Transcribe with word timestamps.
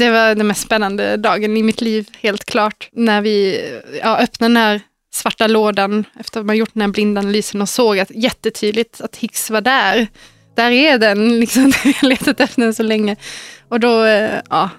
Det 0.00 0.10
var 0.10 0.34
den 0.34 0.46
mest 0.46 0.62
spännande 0.62 1.16
dagen 1.16 1.56
i 1.56 1.62
mitt 1.62 1.80
liv, 1.80 2.08
helt 2.20 2.44
klart. 2.44 2.88
När 2.92 3.22
vi 3.22 3.60
ja, 4.02 4.18
öppnade 4.18 4.54
den 4.54 4.56
här 4.56 4.80
svarta 5.12 5.46
lådan 5.46 6.04
efter 6.20 6.40
att 6.40 6.46
man 6.46 6.56
gjort 6.56 6.70
den 6.72 6.80
här 6.80 6.88
blindanalysen 6.88 7.62
och 7.62 7.68
såg 7.68 7.98
att, 7.98 8.10
jättetydligt 8.10 9.00
att 9.00 9.16
Higgs 9.16 9.50
var 9.50 9.60
där. 9.60 10.06
Där 10.56 10.70
är 10.70 10.98
den, 10.98 11.40
liksom, 11.40 11.72
jag 11.84 11.92
har 11.92 12.08
letat 12.08 12.40
efter 12.40 12.62
den 12.62 12.74
så 12.74 12.82
länge. 12.82 13.16
Och 13.68 13.80
då, 13.80 14.04
eh, 14.04 14.40
ja, 14.50 14.70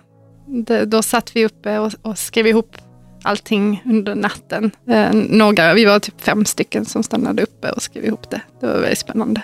då 0.86 1.02
satt 1.02 1.36
vi 1.36 1.46
uppe 1.46 1.80
och, 1.80 1.94
och 2.02 2.18
skrev 2.18 2.48
ihop 2.48 2.78
allting 3.24 3.84
under 3.86 4.16
natten. 4.16 4.72
Eh, 4.90 5.14
några, 5.14 5.74
vi 5.74 5.86
var 5.86 6.00
typ 6.00 6.22
fem 6.22 6.46
stycken 6.46 6.86
som 6.86 7.04
stannade 7.04 7.44
uppe 7.44 7.72
och 7.72 7.82
skrev 7.82 8.06
ihop 8.06 8.30
det. 8.30 8.42
Det 8.60 8.68
var 8.68 8.74
väldigt 8.74 9.00
spännande. 9.00 9.42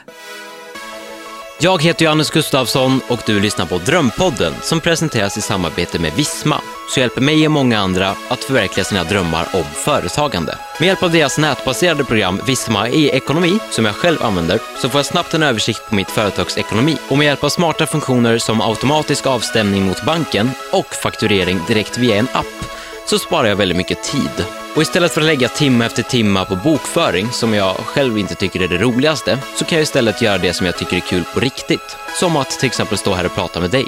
Jag 1.60 1.84
heter 1.84 2.05
Johannes 2.05 2.30
Gustafsson 2.30 3.02
och 3.08 3.20
du 3.26 3.40
lyssnar 3.40 3.66
på 3.66 3.78
Drömpodden 3.78 4.54
som 4.62 4.82
presenteras 4.82 5.38
i 5.38 5.42
samarbete 5.42 6.00
med 6.00 6.14
Visma, 6.14 6.62
som 6.94 7.02
hjälper 7.02 7.22
mig 7.22 7.45
och 7.45 7.52
många 7.52 7.80
andra 7.80 8.16
att 8.27 8.44
förverkliga 8.44 8.84
sina 8.84 9.04
drömmar 9.04 9.48
om 9.54 9.64
företagande. 9.64 10.58
Med 10.80 10.88
hjälp 10.88 11.04
av 11.04 11.12
deras 11.12 11.38
nätbaserade 11.38 12.04
program 12.04 12.41
Visma 12.45 12.90
e-ekonomi, 12.90 13.59
som 13.72 13.86
jag 13.86 13.95
själv 13.95 14.23
använder, 14.23 14.59
så 14.81 14.90
får 14.90 15.00
jag 15.00 15.05
snabbt 15.05 15.34
en 15.34 15.44
översikt 15.44 15.90
på 15.90 15.95
mitt 15.95 16.12
företags 16.12 16.58
ekonomi. 16.58 16.98
Och 17.09 17.17
med 17.17 17.26
hjälp 17.26 17.44
av 17.44 17.50
smarta 17.50 17.86
funktioner 17.86 18.38
som 18.38 18.62
automatisk 18.62 19.28
avstämning 19.28 19.86
mot 19.86 20.05
banken 20.05 20.52
och 20.72 20.95
fakturering 21.03 21.59
direkt 21.67 21.98
via 21.98 22.16
en 22.16 22.28
app 22.34 22.77
så 23.09 23.20
sparar 23.20 23.47
jag 23.47 23.55
väldigt 23.55 23.77
mycket 23.77 24.03
tid. 24.03 24.45
Och 24.75 24.81
istället 24.81 25.11
för 25.11 25.21
att 25.21 25.27
lägga 25.27 25.47
timme 25.47 25.85
efter 25.85 26.03
timme 26.03 26.45
på 26.45 26.55
bokföring, 26.55 27.31
som 27.31 27.53
jag 27.53 27.75
själv 27.75 28.17
inte 28.17 28.35
tycker 28.35 28.61
är 28.61 28.67
det 28.67 28.77
roligaste, 28.77 29.39
så 29.55 29.66
kan 29.66 29.77
jag 29.77 29.83
istället 29.83 30.21
göra 30.21 30.38
det 30.38 30.53
som 30.53 30.66
jag 30.66 30.77
tycker 30.77 30.97
är 30.97 31.02
kul 31.02 31.23
på 31.33 31.39
riktigt. 31.39 31.97
Som 32.20 32.38
att 32.38 32.49
till 32.49 32.67
exempel 32.67 32.97
stå 32.97 33.13
här 33.13 33.25
och 33.25 33.35
prata 33.35 33.59
med 33.59 33.70
dig. 33.70 33.85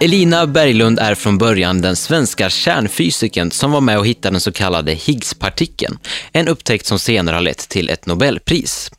Elina 0.00 0.46
Berglund 0.46 0.98
är 0.98 1.14
från 1.14 1.38
början 1.38 1.80
den 1.80 1.96
svenska 1.96 2.50
kärnfysikern 2.50 3.50
som 3.50 3.70
var 3.70 3.80
med 3.80 3.98
och 3.98 4.06
hittade 4.06 4.34
den 4.34 4.40
så 4.40 4.52
kallade 4.52 4.92
Higgspartikeln, 4.92 5.98
en 6.32 6.48
upptäckt 6.48 6.86
som 6.86 6.98
senare 6.98 7.34
har 7.34 7.42
lett 7.42 7.68
till 7.68 7.90
ett 7.90 8.06
Nobelpris. 8.06 8.90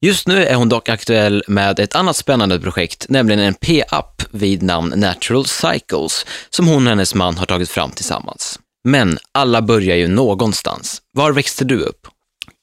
Just 0.00 0.28
nu 0.28 0.44
är 0.44 0.54
hon 0.54 0.68
dock 0.68 0.88
aktuell 0.88 1.44
med 1.48 1.78
ett 1.78 1.94
annat 1.94 2.16
spännande 2.16 2.60
projekt, 2.60 3.06
nämligen 3.08 3.40
en 3.40 3.54
p-app 3.54 4.22
vid 4.30 4.62
namn 4.62 4.92
Natural 4.96 5.46
Cycles, 5.46 6.26
som 6.50 6.66
hon 6.66 6.86
och 6.86 6.90
hennes 6.90 7.14
man 7.14 7.36
har 7.36 7.46
tagit 7.46 7.70
fram 7.70 7.90
tillsammans. 7.90 8.60
Men 8.84 9.18
alla 9.32 9.62
börjar 9.62 9.96
ju 9.96 10.08
någonstans. 10.08 11.02
Var 11.12 11.32
växte 11.32 11.64
du 11.64 11.80
upp? 11.80 12.06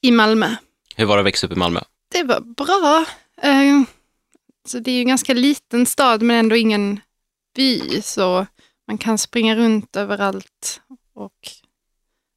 I 0.02 0.10
Malmö. 0.10 0.56
Hur 0.96 1.04
var 1.04 1.16
det 1.16 1.20
att 1.20 1.26
växa 1.26 1.46
upp 1.46 1.52
i 1.52 1.56
Malmö? 1.56 1.80
Det 2.12 2.22
var 2.22 2.40
bra. 2.40 3.04
Eh, 3.42 3.82
så 4.68 4.78
det 4.78 4.90
är 4.90 4.94
ju 4.94 5.00
en 5.00 5.08
ganska 5.08 5.34
liten 5.34 5.86
stad 5.86 6.22
men 6.22 6.36
ändå 6.36 6.56
ingen 6.56 7.00
by. 7.54 8.02
Så 8.02 8.46
man 8.88 8.98
kan 8.98 9.18
springa 9.18 9.56
runt 9.56 9.96
överallt 9.96 10.80
och 11.14 11.32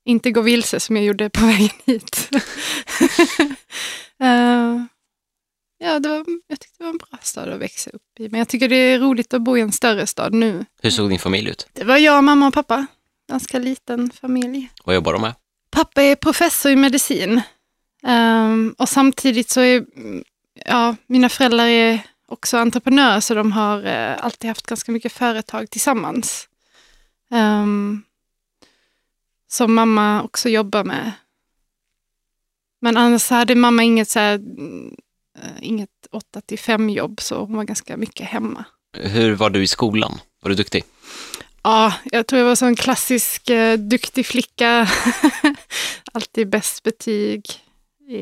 inte 0.06 0.32
gå 0.32 0.42
vilse 0.42 0.80
som 0.80 0.96
jag 0.96 1.06
gjorde 1.06 1.30
på 1.30 1.42
vägen 1.46 1.70
hit. 1.86 2.30
Eh, 4.20 4.84
ja, 5.78 6.00
det 6.00 6.10
var, 6.10 6.26
jag 6.48 6.60
tyckte 6.60 6.78
det 6.78 6.84
var 6.84 6.90
en 6.90 6.98
bra 6.98 7.20
stad 7.22 7.50
att 7.50 7.60
växa 7.60 7.90
upp 7.90 8.20
i. 8.20 8.30
Men 8.30 8.38
jag 8.38 8.48
tycker 8.50 8.70
det 8.70 8.76
är 8.76 9.00
roligt 9.00 9.34
att 9.34 9.42
bo 9.42 9.58
i 9.58 9.62
en 9.62 9.72
större 9.72 10.08
stad 10.08 10.34
nu. 10.34 10.66
Hur 10.82 10.90
såg 10.90 11.10
din 11.10 11.20
familj 11.20 11.50
ut? 11.50 11.68
Det 11.73 11.84
var 11.84 11.98
jag, 11.98 12.23
mamma 12.23 12.48
och 12.48 12.54
pappa. 12.54 12.86
Ganska 13.30 13.60
liten 13.60 14.10
familj. 14.12 14.70
Vad 14.84 14.95
jobbar 14.95 15.14
de 15.14 15.22
med? 15.22 15.34
Pappa 15.70 16.02
är 16.04 16.16
professor 16.16 16.72
i 16.72 16.76
medicin. 16.76 17.42
Ehm, 18.04 18.76
och 18.78 18.90
samtidigt 18.90 19.50
så 19.50 19.62
är 19.62 19.86
ja, 20.66 20.95
mina 21.08 21.30
föräldrar 21.30 21.66
är 21.66 22.00
också 22.27 22.58
entreprenörer 22.58 23.20
så 23.20 23.33
de 23.33 23.52
har 23.52 23.86
eh, 23.86 24.26
alltid 24.26 24.48
haft 24.48 24.67
ganska 24.67 24.92
mycket 24.92 25.11
företag 25.11 25.70
tillsammans. 25.70 26.48
Um, 27.32 28.04
som 29.48 29.73
mamma 29.73 30.23
också 30.23 30.49
jobbar 30.49 30.83
med. 30.83 31.11
Men 32.80 32.98
annars 32.98 33.30
hade 33.30 33.55
mamma 33.55 33.83
inget, 33.83 34.10
så 34.10 34.20
här, 34.20 34.33
eh, 35.38 35.52
inget 35.61 35.89
8 36.11 36.42
till 36.42 36.60
5 36.60 36.89
jobb 36.89 37.21
så 37.21 37.39
hon 37.39 37.55
var 37.55 37.64
ganska 37.64 37.98
mycket 37.98 38.27
hemma. 38.27 38.65
Hur 38.98 39.36
var 39.36 39.49
du 39.49 39.64
i 39.64 39.67
skolan? 39.67 40.20
Var 40.42 40.49
du 40.49 40.55
duktig? 40.55 40.83
Ja, 41.64 41.94
jag 42.04 42.27
tror 42.27 42.39
jag 42.39 42.48
var 42.48 42.55
så 42.55 42.65
en 42.65 42.76
klassisk 42.76 43.49
eh, 43.49 43.77
duktig 43.77 44.26
flicka. 44.26 44.89
Alltid 46.11 46.49
bäst 46.49 46.83
betyg 46.83 47.45
i, 48.08 48.17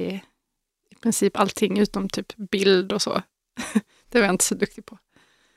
i 0.92 0.96
princip 1.02 1.40
allting 1.40 1.80
utom 1.80 2.10
typ 2.10 2.34
bild 2.52 2.94
och 2.94 3.02
så. 3.02 3.22
det 4.16 4.22
var 4.22 4.26
jag 4.28 4.34
inte 4.34 4.46
så 4.46 4.56
duktig 4.56 4.86
på. 4.86 4.98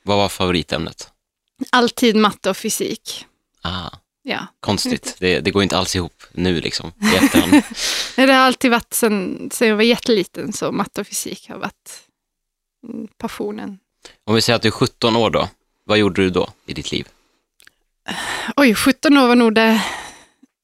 Vad 0.02 0.16
var 0.16 0.28
favoritämnet? 0.28 1.10
Alltid 1.70 2.16
matte 2.16 2.50
och 2.50 2.56
fysik. 2.56 3.26
Ah, 3.62 3.90
Ja. 4.22 4.46
konstigt. 4.60 5.16
Det, 5.18 5.40
det 5.40 5.50
går 5.50 5.62
inte 5.62 5.78
alls 5.78 5.96
ihop 5.96 6.22
nu 6.32 6.60
liksom, 6.60 6.92
i 7.12 7.16
efterhand. 7.24 7.52
Nej, 8.16 8.26
Det 8.26 8.32
har 8.32 8.40
alltid 8.40 8.70
varit 8.70 8.94
sen, 8.94 9.48
sen 9.52 9.68
jag 9.68 9.76
var 9.76 9.82
jätteliten 9.82 10.52
så 10.52 10.72
matte 10.72 11.00
och 11.00 11.06
fysik 11.06 11.48
har 11.48 11.58
varit 11.58 12.02
mm, 12.88 13.08
passionen. 13.18 13.78
Om 14.24 14.34
vi 14.34 14.40
säger 14.40 14.56
att 14.56 14.62
du 14.62 14.68
är 14.68 14.72
17 14.72 15.16
år 15.16 15.30
då, 15.30 15.48
vad 15.84 15.98
gjorde 15.98 16.22
du 16.22 16.30
då 16.30 16.48
i 16.66 16.74
ditt 16.74 16.92
liv? 16.92 17.08
Oj, 18.56 18.74
17 18.74 19.18
år 19.18 19.28
var 19.28 19.34
nog 19.34 19.54
det, 19.54 19.84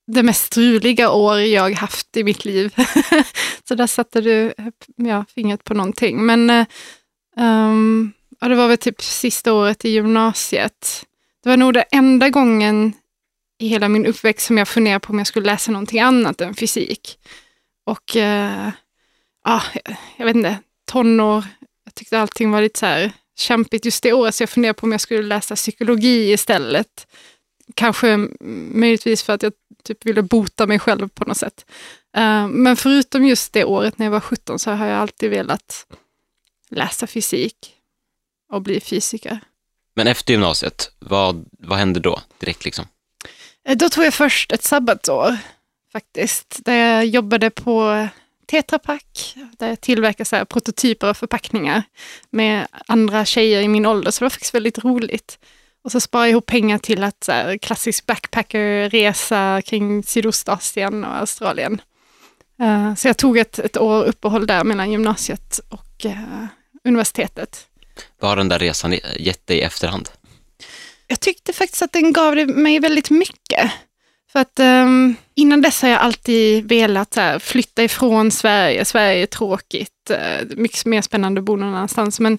det 0.06 0.22
mest 0.22 0.44
struliga 0.44 1.10
år 1.10 1.40
jag 1.40 1.74
haft 1.74 2.16
i 2.16 2.24
mitt 2.24 2.44
liv. 2.44 2.74
så 3.68 3.74
där 3.74 3.86
satte 3.86 4.20
du 4.20 4.54
ja, 4.96 5.24
fingret 5.34 5.64
på 5.64 5.74
någonting. 5.74 6.26
Men 6.26 6.66
Um, 7.36 8.12
ja, 8.40 8.48
det 8.48 8.54
var 8.54 8.68
väl 8.68 8.78
typ 8.78 9.02
sista 9.02 9.52
året 9.52 9.84
i 9.84 9.88
gymnasiet. 9.90 11.04
Det 11.42 11.48
var 11.48 11.56
nog 11.56 11.74
den 11.74 11.84
enda 11.90 12.28
gången 12.28 12.92
i 13.58 13.68
hela 13.68 13.88
min 13.88 14.06
uppväxt 14.06 14.46
som 14.46 14.58
jag 14.58 14.68
funderade 14.68 15.00
på 15.00 15.12
om 15.12 15.18
jag 15.18 15.26
skulle 15.26 15.46
läsa 15.46 15.72
någonting 15.72 16.00
annat 16.00 16.40
än 16.40 16.54
fysik. 16.54 17.18
Och 17.86 18.16
uh, 18.16 18.68
ja, 19.44 19.62
jag- 20.16 20.24
vet 20.26 20.36
inte, 20.36 20.58
tonår, 20.90 21.44
jag 21.84 21.94
tyckte 21.94 22.18
allting 22.20 22.50
var 22.50 22.60
lite 22.62 22.78
så 22.78 22.86
här 22.86 23.12
kämpigt 23.38 23.84
just 23.84 24.02
det 24.02 24.12
året, 24.12 24.34
så 24.34 24.42
jag 24.42 24.50
funderade 24.50 24.80
på 24.80 24.86
om 24.86 24.92
jag 24.92 25.00
skulle 25.00 25.22
läsa 25.22 25.56
psykologi 25.56 26.32
istället. 26.32 27.06
Kanske 27.74 28.28
möjligtvis 28.74 29.22
för 29.22 29.32
att 29.32 29.42
jag 29.42 29.52
typ 29.84 30.06
ville 30.06 30.22
bota 30.22 30.66
mig 30.66 30.78
själv 30.78 31.08
på 31.08 31.24
något 31.24 31.36
sätt. 31.36 31.66
Uh, 32.16 32.48
men 32.48 32.76
förutom 32.76 33.24
just 33.26 33.52
det 33.52 33.64
året 33.64 33.98
när 33.98 34.06
jag 34.06 34.10
var 34.10 34.20
17 34.20 34.58
så 34.58 34.70
har 34.70 34.86
jag 34.86 34.98
alltid 34.98 35.30
velat 35.30 35.86
läsa 36.70 37.06
fysik 37.06 37.56
och 38.52 38.62
bli 38.62 38.80
fysiker. 38.80 39.40
Men 39.96 40.06
efter 40.06 40.32
gymnasiet, 40.32 40.90
vad, 40.98 41.44
vad 41.58 41.78
hände 41.78 42.00
då 42.00 42.20
direkt 42.38 42.64
liksom? 42.64 42.84
Eh, 43.68 43.76
Då 43.76 43.88
tog 43.88 44.04
jag 44.04 44.14
först 44.14 44.52
ett 44.52 44.62
sabbatsår 44.62 45.36
faktiskt, 45.92 46.58
där 46.64 46.74
jag 46.76 47.06
jobbade 47.06 47.50
på 47.50 48.08
Tetra 48.46 48.78
Pak, 48.78 49.34
där 49.58 49.68
jag 49.68 49.80
tillverkar 49.80 50.24
så 50.24 50.36
här 50.36 50.44
prototyper 50.44 51.06
av 51.06 51.14
förpackningar 51.14 51.82
med 52.30 52.66
andra 52.86 53.24
tjejer 53.24 53.62
i 53.62 53.68
min 53.68 53.86
ålder, 53.86 54.10
så 54.10 54.18
det 54.18 54.24
var 54.24 54.30
faktiskt 54.30 54.54
väldigt 54.54 54.84
roligt. 54.84 55.38
Och 55.84 55.92
så 55.92 56.00
sparade 56.00 56.26
jag 56.26 56.30
ihop 56.30 56.46
pengar 56.46 56.78
till 56.78 57.04
att 57.04 57.24
så 57.24 57.32
här, 57.32 57.58
klassisk 57.58 58.06
backpackerresa 58.06 59.62
kring 59.62 60.02
Sydostasien 60.02 61.04
och 61.04 61.16
Australien. 61.16 61.80
Eh, 62.60 62.94
så 62.94 63.08
jag 63.08 63.16
tog 63.16 63.38
ett, 63.38 63.58
ett 63.58 63.76
år 63.76 64.04
uppehåll 64.04 64.46
där 64.46 64.64
mellan 64.64 64.90
gymnasiet 64.92 65.60
och 65.68 65.93
universitetet. 66.84 67.66
Vad 68.20 68.30
har 68.30 68.36
den 68.36 68.48
där 68.48 68.58
resan 68.58 68.94
gett 69.18 69.46
dig 69.46 69.58
i 69.58 69.62
efterhand? 69.62 70.08
jag 71.06 71.20
tyckte 71.20 71.52
faktiskt 71.52 71.82
att 71.82 71.92
den 71.92 72.12
gav 72.12 72.36
mig 72.48 72.80
väldigt 72.80 73.10
mycket. 73.10 73.70
För 74.32 74.40
att 74.40 74.58
ehm, 74.58 75.14
innan 75.34 75.62
dess 75.62 75.82
har 75.82 75.88
jag 75.88 76.00
alltid 76.00 76.68
velat 76.68 77.16
här, 77.16 77.38
flytta 77.38 77.84
ifrån 77.84 78.30
Sverige. 78.30 78.84
Sverige 78.84 79.22
är 79.22 79.26
tråkigt, 79.26 80.10
uh, 80.10 80.56
mycket 80.56 80.84
mer 80.84 81.02
spännande 81.02 81.38
att 81.38 81.44
bo 81.44 81.56
någon 81.56 81.68
annanstans. 81.74 82.20
Men 82.20 82.38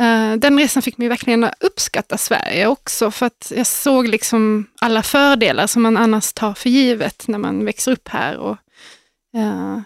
eh, 0.00 0.36
den 0.36 0.58
resan 0.58 0.82
fick 0.82 0.98
mig 0.98 1.08
verkligen 1.08 1.44
att 1.44 1.54
uppskatta 1.60 2.18
Sverige 2.18 2.66
också. 2.66 3.10
För 3.10 3.26
att 3.26 3.52
jag 3.56 3.66
såg 3.66 4.08
liksom 4.08 4.66
alla 4.80 5.02
fördelar 5.02 5.66
som 5.66 5.82
man 5.82 5.96
annars 5.96 6.32
tar 6.32 6.54
för 6.54 6.70
givet 6.70 7.28
när 7.28 7.38
man 7.38 7.64
växer 7.64 7.92
upp 7.92 8.08
här. 8.08 8.36
Och, 8.36 8.56
eh, 9.36 9.80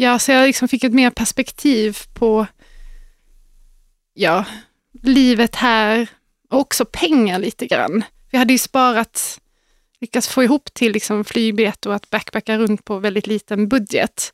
ja, 0.00 0.18
så 0.18 0.32
jag 0.32 0.46
liksom 0.46 0.68
fick 0.68 0.84
ett 0.84 0.92
mer 0.92 1.10
perspektiv 1.10 1.98
på 2.14 2.46
ja, 4.14 4.44
livet 5.02 5.54
här 5.54 6.08
och 6.50 6.60
också 6.60 6.84
pengar 6.84 7.38
lite 7.38 7.66
grann. 7.66 8.04
Vi 8.30 8.38
hade 8.38 8.52
ju 8.52 8.58
sparat, 8.58 9.40
lyckats 10.00 10.28
få 10.28 10.42
ihop 10.42 10.74
till 10.74 10.92
liksom 10.92 11.24
flygbiljett 11.24 11.86
och 11.86 11.94
att 11.94 12.10
backpacka 12.10 12.58
runt 12.58 12.84
på 12.84 12.98
väldigt 12.98 13.26
liten 13.26 13.68
budget. 13.68 14.32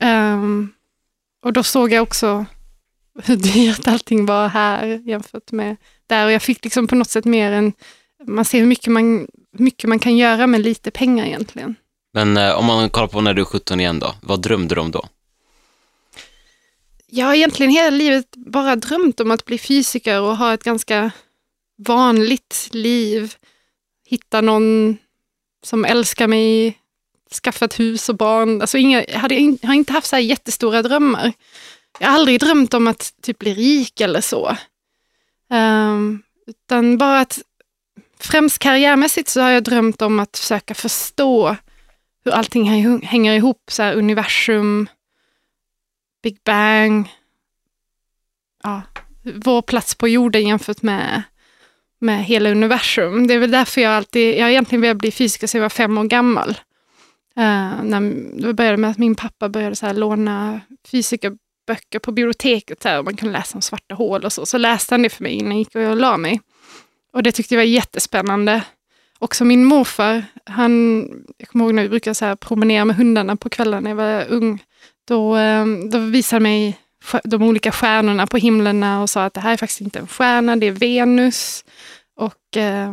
Um, 0.00 0.72
och 1.42 1.52
då 1.52 1.62
såg 1.62 1.92
jag 1.92 2.02
också 2.02 2.46
hur 3.22 3.36
dyrt 3.36 3.88
allting 3.88 4.26
var 4.26 4.48
här 4.48 4.86
jämfört 4.86 5.52
med 5.52 5.76
där. 6.06 6.26
Och 6.26 6.32
jag 6.32 6.42
fick 6.42 6.64
liksom 6.64 6.86
på 6.86 6.94
något 6.94 7.10
sätt 7.10 7.24
mer 7.24 7.52
en, 7.52 7.72
man 8.26 8.44
ser 8.44 8.58
hur 8.58 8.66
mycket 8.66 8.92
man, 8.92 9.28
mycket 9.52 9.88
man 9.88 9.98
kan 9.98 10.16
göra 10.16 10.46
med 10.46 10.60
lite 10.60 10.90
pengar 10.90 11.26
egentligen. 11.26 11.74
Men 12.18 12.36
eh, 12.36 12.58
om 12.58 12.64
man 12.64 12.90
kollar 12.90 13.06
på 13.08 13.20
när 13.20 13.34
du 13.34 13.40
är 13.40 13.46
17 13.46 13.80
igen 13.80 13.98
då, 13.98 14.14
vad 14.22 14.42
drömde 14.42 14.74
du 14.74 14.80
om 14.80 14.90
då? 14.90 15.08
Jag 17.06 17.26
har 17.26 17.34
egentligen 17.34 17.72
hela 17.72 17.90
livet 17.90 18.36
bara 18.36 18.76
drömt 18.76 19.20
om 19.20 19.30
att 19.30 19.44
bli 19.44 19.58
fysiker 19.58 20.20
och 20.20 20.36
ha 20.36 20.54
ett 20.54 20.62
ganska 20.62 21.10
vanligt 21.86 22.68
liv. 22.72 23.34
Hitta 24.06 24.40
någon 24.40 24.96
som 25.64 25.84
älskar 25.84 26.26
mig, 26.26 26.78
skaffa 27.42 27.64
ett 27.64 27.80
hus 27.80 28.08
och 28.08 28.16
barn. 28.16 28.60
Alltså 28.60 28.78
inga, 28.78 29.04
jag, 29.04 29.18
hade, 29.18 29.34
in- 29.34 29.58
jag 29.60 29.68
har 29.68 29.74
inte 29.74 29.92
haft 29.92 30.06
så 30.06 30.16
här 30.16 30.22
jättestora 30.22 30.82
drömmar. 30.82 31.32
Jag 32.00 32.08
har 32.08 32.14
aldrig 32.14 32.40
drömt 32.40 32.74
om 32.74 32.86
att 32.86 33.12
typ 33.22 33.38
bli 33.38 33.54
rik 33.54 34.00
eller 34.00 34.20
så. 34.20 34.56
Um, 35.50 36.22
utan 36.46 36.98
bara 36.98 37.20
att 37.20 37.38
främst 38.20 38.58
karriärmässigt 38.58 39.28
så 39.28 39.40
har 39.40 39.50
jag 39.50 39.64
drömt 39.64 40.02
om 40.02 40.20
att 40.20 40.38
försöka 40.38 40.74
förstå 40.74 41.56
hur 42.28 42.34
allting 42.34 42.64
hänger 43.02 43.32
ihop. 43.32 43.62
Så 43.70 43.82
här, 43.82 43.94
universum, 43.96 44.88
Big 46.22 46.38
Bang, 46.44 47.08
ja, 48.62 48.82
vår 49.34 49.62
plats 49.62 49.94
på 49.94 50.08
jorden 50.08 50.48
jämfört 50.48 50.82
med, 50.82 51.22
med 51.98 52.24
hela 52.24 52.50
universum. 52.50 53.26
Det 53.26 53.34
är 53.34 53.38
väl 53.38 53.50
därför 53.50 53.80
jag 53.80 53.92
alltid, 53.92 54.38
jag 54.38 54.44
har 54.44 54.50
egentligen 54.50 54.82
velat 54.82 54.96
bli 54.96 55.10
fysiker 55.10 55.46
sedan 55.46 55.58
jag 55.58 55.64
var 55.64 55.68
fem 55.68 55.98
år 55.98 56.04
gammal. 56.04 56.48
Uh, 57.38 57.82
när, 57.82 58.00
det 58.46 58.54
började 58.54 58.76
med 58.76 58.90
att 58.90 58.98
min 58.98 59.14
pappa 59.14 59.48
började 59.48 59.76
så 59.76 59.86
här, 59.86 59.94
låna 59.94 60.60
fysikerböcker 60.90 61.98
på 61.98 62.12
biblioteket, 62.12 62.82
så 62.82 62.88
här, 62.88 62.98
och 62.98 63.04
man 63.04 63.16
kunde 63.16 63.32
läsa 63.32 63.58
om 63.58 63.62
svarta 63.62 63.94
hål 63.94 64.24
och 64.24 64.32
så. 64.32 64.46
Så 64.46 64.58
läste 64.58 64.94
han 64.94 65.02
det 65.02 65.10
för 65.10 65.22
mig 65.22 65.32
innan 65.32 65.52
jag 65.52 65.58
gick 65.58 65.74
och 65.74 65.96
la 65.96 66.16
mig. 66.16 66.40
Och 67.12 67.22
det 67.22 67.32
tyckte 67.32 67.54
jag 67.54 67.60
var 67.60 67.64
jättespännande. 67.64 68.62
Också 69.18 69.44
min 69.44 69.64
morfar, 69.64 70.24
han, 70.44 71.04
jag 71.36 71.48
kommer 71.48 71.64
ihåg 71.64 71.74
när 71.74 71.82
vi 71.82 71.88
brukade 71.88 72.14
så 72.14 72.24
här 72.24 72.36
promenera 72.36 72.84
med 72.84 72.96
hundarna 72.96 73.36
på 73.36 73.48
kvällen 73.48 73.82
när 73.82 73.90
jag 73.90 73.96
var 73.96 74.26
ung. 74.28 74.62
Då, 75.08 75.34
ehm, 75.34 75.90
då 75.90 75.98
visade 75.98 76.36
han 76.36 76.42
mig 76.42 76.78
de 77.24 77.42
olika 77.42 77.72
stjärnorna 77.72 78.26
på 78.26 78.36
himlen 78.36 78.82
och 78.82 79.10
sa 79.10 79.24
att 79.24 79.34
det 79.34 79.40
här 79.40 79.52
är 79.52 79.56
faktiskt 79.56 79.80
inte 79.80 79.98
en 79.98 80.06
stjärna, 80.06 80.56
det 80.56 80.66
är 80.66 80.72
Venus. 80.72 81.64
Och 82.16 82.56
eh, 82.56 82.92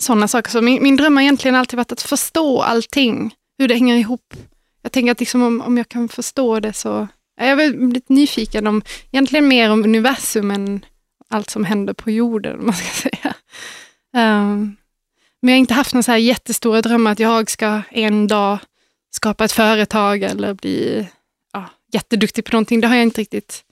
sådana 0.00 0.28
saker. 0.28 0.50
Så 0.50 0.62
min, 0.62 0.82
min 0.82 0.96
dröm 0.96 1.16
har 1.16 1.22
egentligen 1.22 1.54
alltid 1.54 1.76
varit 1.76 1.92
att 1.92 2.02
förstå 2.02 2.62
allting, 2.62 3.34
hur 3.58 3.68
det 3.68 3.74
hänger 3.74 3.96
ihop. 3.96 4.34
Jag 4.82 4.92
tänker 4.92 5.12
att 5.12 5.20
liksom 5.20 5.42
om, 5.42 5.60
om 5.60 5.76
jag 5.78 5.88
kan 5.88 6.08
förstå 6.08 6.60
det 6.60 6.72
så... 6.72 7.08
Jag 7.36 7.48
är 7.48 7.56
väl 7.56 7.88
lite 7.88 8.12
nyfiken 8.12 8.66
om, 8.66 8.82
egentligen 9.12 9.48
mer 9.48 9.70
om 9.70 9.84
universum 9.84 10.50
än 10.50 10.84
allt 11.28 11.50
som 11.50 11.64
händer 11.64 11.92
på 11.92 12.10
jorden, 12.10 12.58
om 12.60 12.66
man 12.66 12.74
ska 12.74 13.08
säga. 13.08 13.34
Um, 14.16 14.76
men 15.44 15.52
jag 15.52 15.56
har 15.56 15.60
inte 15.60 15.74
haft 15.74 15.94
några 15.94 16.02
så 16.02 16.10
här 16.10 16.18
jättestora 16.18 16.82
drömmar 16.82 17.12
att 17.12 17.18
jag 17.18 17.50
ska 17.50 17.82
en 17.90 18.26
dag 18.26 18.58
skapa 19.10 19.44
ett 19.44 19.52
företag 19.52 20.22
eller 20.22 20.54
bli 20.54 21.08
ja, 21.52 21.64
jätteduktig 21.92 22.44
på 22.44 22.52
någonting. 22.52 22.80
Det 22.80 22.86
har 22.86 22.94
jag 22.94 23.02
inte 23.02 23.20
riktigt. 23.20 23.64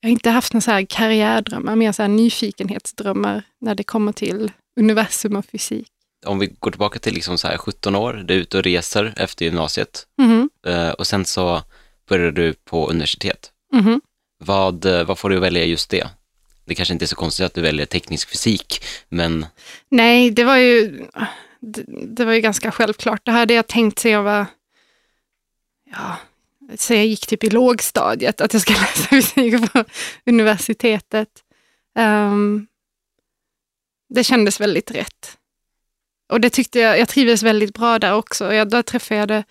Jag 0.00 0.08
har 0.08 0.12
inte 0.12 0.30
haft 0.30 0.52
några 0.52 0.60
så 0.60 0.70
här 0.70 0.84
karriärdrömmar, 0.84 1.76
mer 1.76 1.92
så 1.92 2.02
här 2.02 2.08
nyfikenhetsdrömmar 2.08 3.42
när 3.60 3.74
det 3.74 3.84
kommer 3.84 4.12
till 4.12 4.52
universum 4.80 5.36
och 5.36 5.44
fysik. 5.46 5.88
Om 6.26 6.38
vi 6.38 6.46
går 6.46 6.70
tillbaka 6.70 6.98
till 6.98 7.14
liksom 7.14 7.38
så 7.38 7.48
här 7.48 7.56
17 7.58 7.94
år, 7.94 8.24
du 8.24 8.34
är 8.34 8.38
ute 8.38 8.58
och 8.58 8.64
reser 8.64 9.14
efter 9.16 9.44
gymnasiet 9.44 10.06
Mhm, 10.18 10.50
eh, 10.66 10.90
och 10.90 11.06
sen 11.06 11.24
så 11.24 11.62
börjar 12.08 12.32
du 12.32 12.54
på 12.54 12.88
universitet. 12.88 13.52
mhm. 13.72 14.00
Vad, 14.44 14.84
eh, 14.84 15.04
vad 15.04 15.18
får 15.18 15.30
du 15.30 15.38
välja 15.38 15.64
just 15.64 15.90
det? 15.90 16.08
Det 16.68 16.74
kanske 16.74 16.92
inte 16.92 17.04
är 17.04 17.06
så 17.06 17.16
konstigt 17.16 17.46
att 17.46 17.54
du 17.54 17.60
väljer 17.60 17.86
teknisk 17.86 18.28
fysik, 18.28 18.84
men 19.08 19.46
Nej, 19.88 20.30
det 20.30 20.44
var 20.44 20.56
ju 20.56 21.06
det, 21.60 21.84
det 21.86 22.24
var 22.24 22.32
ju 22.32 22.40
ganska 22.40 22.72
självklart. 22.72 23.24
Det 23.24 23.30
hade 23.30 23.54
jag 23.54 23.66
tänkt 23.66 23.98
sen 23.98 24.12
jag 24.12 24.22
var, 24.22 24.46
ja, 25.90 26.16
så 26.76 26.94
jag 26.94 27.06
gick 27.06 27.26
typ 27.26 27.44
i 27.44 27.50
lågstadiet, 27.50 28.40
att 28.40 28.52
jag 28.52 28.62
ska 28.62 28.72
läsa 28.80 29.08
fysik 29.08 29.72
på 29.72 29.84
universitetet. 30.26 31.28
Um, 31.98 32.66
det 34.08 34.24
kändes 34.24 34.60
väldigt 34.60 34.90
rätt. 34.90 35.38
Och 36.28 36.40
det 36.40 36.50
tyckte 36.50 36.78
jag, 36.78 36.98
jag 36.98 37.08
trivdes 37.08 37.42
väldigt 37.42 37.74
bra 37.74 37.98
där 37.98 38.14
också. 38.14 38.54
Jag, 38.54 38.70
där 38.70 38.82
träffade 38.82 39.34
jag 39.34 39.44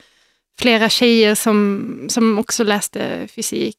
flera 0.59 0.89
tjejer 0.89 1.35
som, 1.35 2.07
som 2.09 2.39
också 2.39 2.63
läste 2.63 3.27
fysik 3.27 3.77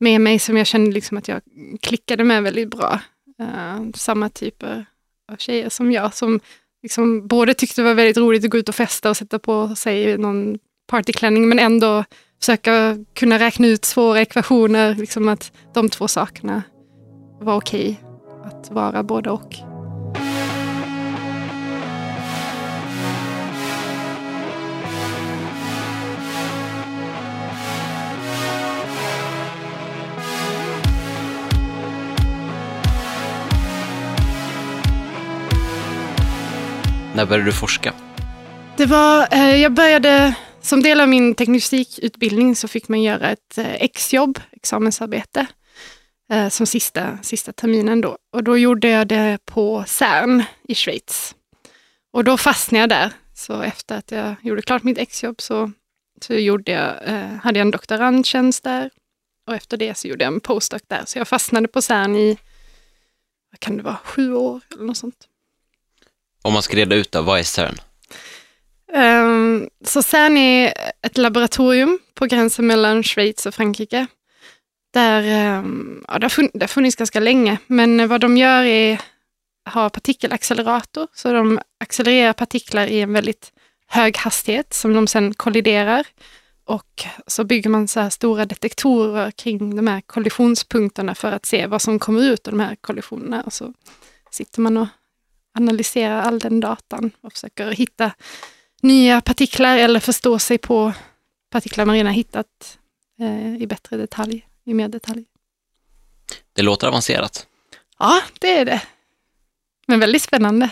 med 0.00 0.20
mig, 0.20 0.38
som 0.38 0.56
jag 0.56 0.66
kände 0.66 0.90
liksom 0.90 1.18
att 1.18 1.28
jag 1.28 1.40
klickade 1.80 2.24
med 2.24 2.42
väldigt 2.42 2.70
bra. 2.70 3.00
Uh, 3.40 3.90
samma 3.94 4.28
typer 4.28 4.84
av 5.32 5.36
tjejer 5.36 5.68
som 5.68 5.92
jag, 5.92 6.14
som 6.14 6.40
liksom 6.82 7.26
både 7.26 7.54
tyckte 7.54 7.80
det 7.80 7.84
var 7.84 7.94
väldigt 7.94 8.16
roligt 8.16 8.44
att 8.44 8.50
gå 8.50 8.58
ut 8.58 8.68
och 8.68 8.74
festa 8.74 9.10
och 9.10 9.16
sätta 9.16 9.38
på 9.38 9.76
sig 9.76 10.18
någon 10.18 10.58
partyklänning, 10.88 11.48
men 11.48 11.58
ändå 11.58 12.04
försöka 12.40 13.04
kunna 13.14 13.38
räkna 13.38 13.66
ut 13.66 13.84
svåra 13.84 14.20
ekvationer, 14.20 14.94
liksom 14.94 15.28
att 15.28 15.52
de 15.74 15.88
två 15.88 16.08
sakerna 16.08 16.62
var 17.40 17.56
okej 17.56 18.00
att 18.44 18.70
vara 18.70 19.02
både 19.02 19.30
och. 19.30 19.69
När 37.14 37.26
började 37.26 37.44
du 37.44 37.52
forska? 37.52 37.94
Det 38.76 38.86
var, 38.86 39.28
eh, 39.30 39.56
jag 39.56 39.72
började, 39.72 40.34
som 40.60 40.82
del 40.82 41.00
av 41.00 41.08
min 41.08 41.34
teknikutbildning 41.34 42.56
så 42.56 42.68
fick 42.68 42.88
man 42.88 43.02
göra 43.02 43.30
ett 43.30 43.58
eh, 43.58 43.74
exjobb, 43.74 44.40
examensarbete, 44.52 45.46
eh, 46.30 46.48
som 46.48 46.66
sista, 46.66 47.18
sista 47.22 47.52
terminen 47.52 48.00
då. 48.00 48.16
Och 48.32 48.44
då 48.44 48.58
gjorde 48.58 48.88
jag 48.88 49.08
det 49.08 49.38
på 49.44 49.84
CERN 49.86 50.42
i 50.68 50.74
Schweiz. 50.74 51.34
Och 52.12 52.24
då 52.24 52.36
fastnade 52.36 52.80
jag 52.80 52.88
där. 52.88 53.12
Så 53.34 53.62
efter 53.62 53.98
att 53.98 54.10
jag 54.10 54.34
gjorde 54.42 54.62
klart 54.62 54.82
mitt 54.82 54.98
exjobb 54.98 55.40
så, 55.40 55.72
så 56.20 56.34
gjorde 56.34 56.72
jag, 56.72 57.08
eh, 57.08 57.36
hade 57.42 57.58
jag 57.58 57.66
en 57.66 57.70
doktorandtjänst 57.70 58.64
där. 58.64 58.90
Och 59.46 59.54
efter 59.54 59.76
det 59.76 59.96
så 59.98 60.08
gjorde 60.08 60.24
jag 60.24 60.32
en 60.32 60.40
postdoc 60.40 60.82
där. 60.86 61.02
Så 61.06 61.18
jag 61.18 61.28
fastnade 61.28 61.68
på 61.68 61.82
CERN 61.82 62.16
i, 62.16 62.38
vad 63.50 63.60
kan 63.60 63.76
det 63.76 63.82
vara, 63.82 63.98
sju 64.04 64.34
år 64.34 64.60
eller 64.74 64.84
något 64.84 64.96
sånt. 64.96 65.26
Om 66.42 66.52
man 66.52 66.62
ska 66.62 66.76
reda 66.76 66.96
ut 66.96 67.12
då, 67.12 67.22
vad 67.22 67.38
är 67.38 67.42
CERN? 67.42 67.76
Um, 68.92 69.68
så 69.84 70.02
CERN 70.02 70.36
är 70.36 70.74
ett 71.02 71.18
laboratorium 71.18 71.98
på 72.14 72.26
gränsen 72.26 72.66
mellan 72.66 73.02
Schweiz 73.02 73.46
och 73.46 73.54
Frankrike. 73.54 74.06
Där, 74.92 75.56
um, 75.58 76.04
ja, 76.08 76.18
det, 76.18 76.24
har 76.24 76.30
funnits, 76.30 76.52
det 76.54 76.62
har 76.62 76.68
funnits 76.68 76.96
ganska 76.96 77.20
länge, 77.20 77.58
men 77.66 78.08
vad 78.08 78.20
de 78.20 78.36
gör 78.36 78.64
är 78.64 79.00
ha 79.70 79.90
partikelaccelerator, 79.90 81.08
så 81.14 81.32
de 81.32 81.60
accelererar 81.80 82.32
partiklar 82.32 82.86
i 82.86 83.00
en 83.00 83.12
väldigt 83.12 83.52
hög 83.86 84.16
hastighet 84.16 84.74
som 84.74 84.94
de 84.94 85.06
sen 85.06 85.34
kolliderar. 85.34 86.06
Och 86.64 87.04
så 87.26 87.44
bygger 87.44 87.70
man 87.70 87.88
så 87.88 88.00
här 88.00 88.10
stora 88.10 88.46
detektorer 88.46 89.30
kring 89.30 89.76
de 89.76 89.86
här 89.86 90.00
kollisionspunkterna 90.00 91.14
för 91.14 91.32
att 91.32 91.46
se 91.46 91.66
vad 91.66 91.82
som 91.82 91.98
kommer 91.98 92.22
ut 92.22 92.46
av 92.46 92.52
de 92.52 92.60
här 92.60 92.76
kollisionerna. 92.80 93.42
Och 93.42 93.52
så 93.52 93.72
sitter 94.30 94.60
man 94.60 94.76
och 94.76 94.88
analyserar 95.54 96.22
all 96.22 96.38
den 96.38 96.60
datan 96.60 97.10
och 97.20 97.32
försöker 97.32 97.70
hitta 97.70 98.12
nya 98.82 99.20
partiklar 99.20 99.78
eller 99.78 100.00
förstå 100.00 100.38
sig 100.38 100.58
på 100.58 100.92
partiklar 101.50 101.84
man 101.84 101.96
redan 101.96 102.12
hittat 102.12 102.78
eh, 103.20 103.62
i 103.62 103.66
bättre 103.66 103.96
detalj, 103.96 104.46
i 104.64 104.74
mer 104.74 104.88
detalj. 104.88 105.24
Det 106.52 106.62
låter 106.62 106.86
avancerat. 106.86 107.46
Ja, 107.98 108.22
det 108.40 108.58
är 108.58 108.64
det. 108.64 108.82
Men 109.86 110.00
väldigt 110.00 110.22
spännande. 110.22 110.70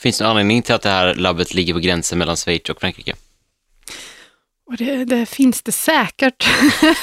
Finns 0.00 0.18
det 0.18 0.24
någon 0.24 0.30
anledning 0.30 0.62
till 0.62 0.74
att 0.74 0.82
det 0.82 0.88
här 0.88 1.14
labbet 1.14 1.54
ligger 1.54 1.74
på 1.74 1.80
gränsen 1.80 2.18
mellan 2.18 2.36
Schweiz 2.36 2.70
och 2.70 2.80
Frankrike? 2.80 3.14
Och 4.66 4.76
det, 4.76 5.04
det 5.04 5.26
finns 5.26 5.62
det 5.62 5.72
säkert. 5.72 6.48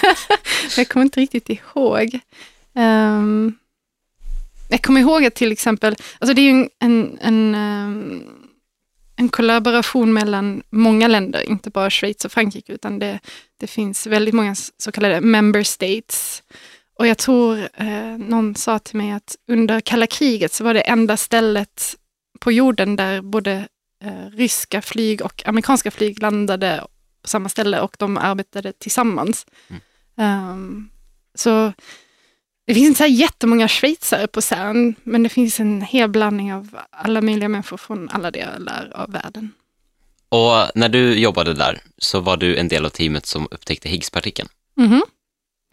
jag 0.77 0.87
kommer 0.87 1.03
inte 1.03 1.19
riktigt 1.19 1.49
ihåg. 1.49 2.19
Ehm, 2.75 3.57
jag 4.69 4.81
kommer 4.81 5.01
ihåg 5.01 5.25
att 5.25 5.35
till 5.35 5.51
exempel, 5.51 5.95
alltså 6.19 6.33
det 6.33 6.41
är 6.41 6.43
ju 6.43 6.49
en, 6.49 6.69
en, 6.79 7.17
en, 7.21 7.55
ehm, 7.55 8.23
en 9.15 9.29
kollaboration 9.29 10.13
mellan 10.13 10.63
många 10.69 11.07
länder, 11.07 11.49
inte 11.49 11.69
bara 11.69 11.89
Schweiz 11.89 12.25
och 12.25 12.31
Frankrike, 12.31 12.73
utan 12.73 12.99
det, 12.99 13.19
det 13.59 13.67
finns 13.67 14.07
väldigt 14.07 14.33
många 14.33 14.55
så 14.77 14.91
kallade 14.91 15.21
member 15.21 15.63
states. 15.63 16.43
Och 16.99 17.07
jag 17.07 17.17
tror 17.17 17.69
eh, 17.73 18.17
någon 18.17 18.55
sa 18.55 18.79
till 18.79 18.97
mig 18.97 19.11
att 19.11 19.35
under 19.47 19.81
kalla 19.81 20.07
kriget 20.07 20.53
så 20.53 20.63
var 20.63 20.73
det 20.73 20.81
enda 20.81 21.17
stället 21.17 21.95
på 22.39 22.51
jorden 22.51 22.95
där 22.95 23.21
både 23.21 23.67
eh, 24.03 24.29
ryska 24.31 24.81
flyg 24.81 25.21
och 25.21 25.43
amerikanska 25.45 25.91
flyg 25.91 26.21
landade 26.21 26.83
på 27.21 27.27
samma 27.27 27.49
ställe 27.49 27.81
och 27.81 27.95
de 27.99 28.17
arbetade 28.17 28.71
tillsammans. 28.71 29.45
Mm. 29.67 29.81
Ehm, 30.17 30.89
så 31.35 31.73
det 32.67 32.73
finns 32.73 32.87
inte 32.87 32.97
så 32.97 33.03
här 33.03 33.11
jättemånga 33.11 33.67
schweizare 33.67 34.27
på 34.27 34.41
CERN, 34.41 34.95
men 35.03 35.23
det 35.23 35.29
finns 35.29 35.59
en 35.59 35.81
hel 35.81 36.09
blandning 36.09 36.53
av 36.53 36.79
alla 36.89 37.21
möjliga 37.21 37.49
människor 37.49 37.77
från 37.77 38.09
alla 38.09 38.31
delar 38.31 38.91
av 38.95 39.11
världen. 39.11 39.51
Och 40.29 40.71
när 40.75 40.89
du 40.89 41.19
jobbade 41.19 41.53
där 41.53 41.81
så 41.97 42.19
var 42.19 42.37
du 42.37 42.57
en 42.57 42.67
del 42.67 42.85
av 42.85 42.89
teamet 42.89 43.25
som 43.25 43.47
upptäckte 43.51 43.89
Higgspartikeln. 43.89 44.49
Mhm. 44.75 45.03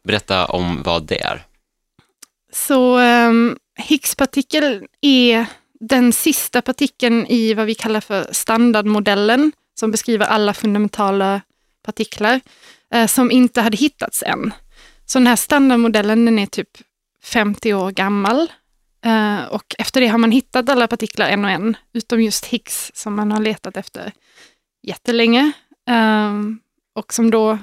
Berätta 0.04 0.46
om 0.46 0.82
vad 0.82 1.06
det 1.06 1.22
är. 1.22 1.46
Så 2.52 2.98
um, 2.98 3.58
Higgspartikeln 3.78 4.86
är 5.00 5.46
den 5.80 6.12
sista 6.12 6.62
partikeln 6.62 7.26
i 7.26 7.54
vad 7.54 7.66
vi 7.66 7.74
kallar 7.74 8.00
för 8.00 8.28
standardmodellen, 8.32 9.52
som 9.74 9.90
beskriver 9.90 10.26
alla 10.26 10.54
fundamentala 10.54 11.40
partiklar, 11.82 12.40
eh, 12.94 13.06
som 13.06 13.30
inte 13.30 13.60
hade 13.60 13.76
hittats 13.76 14.22
än. 14.22 14.52
Så 15.12 15.18
den 15.18 15.26
här 15.26 15.36
standardmodellen 15.36 16.24
den 16.24 16.38
är 16.38 16.46
typ 16.46 16.68
50 17.24 17.74
år 17.74 17.90
gammal. 17.90 18.52
Uh, 19.06 19.44
och 19.44 19.74
efter 19.78 20.00
det 20.00 20.06
har 20.06 20.18
man 20.18 20.32
hittat 20.32 20.68
alla 20.68 20.86
partiklar 20.86 21.28
en 21.28 21.44
och 21.44 21.50
en, 21.50 21.76
utom 21.92 22.20
just 22.20 22.46
Higgs 22.46 22.90
som 22.94 23.14
man 23.14 23.32
har 23.32 23.40
letat 23.40 23.76
efter 23.76 24.12
jättelänge. 24.82 25.52
Uh, 25.90 26.40
och 26.94 27.12
som 27.14 27.30
då 27.30 27.58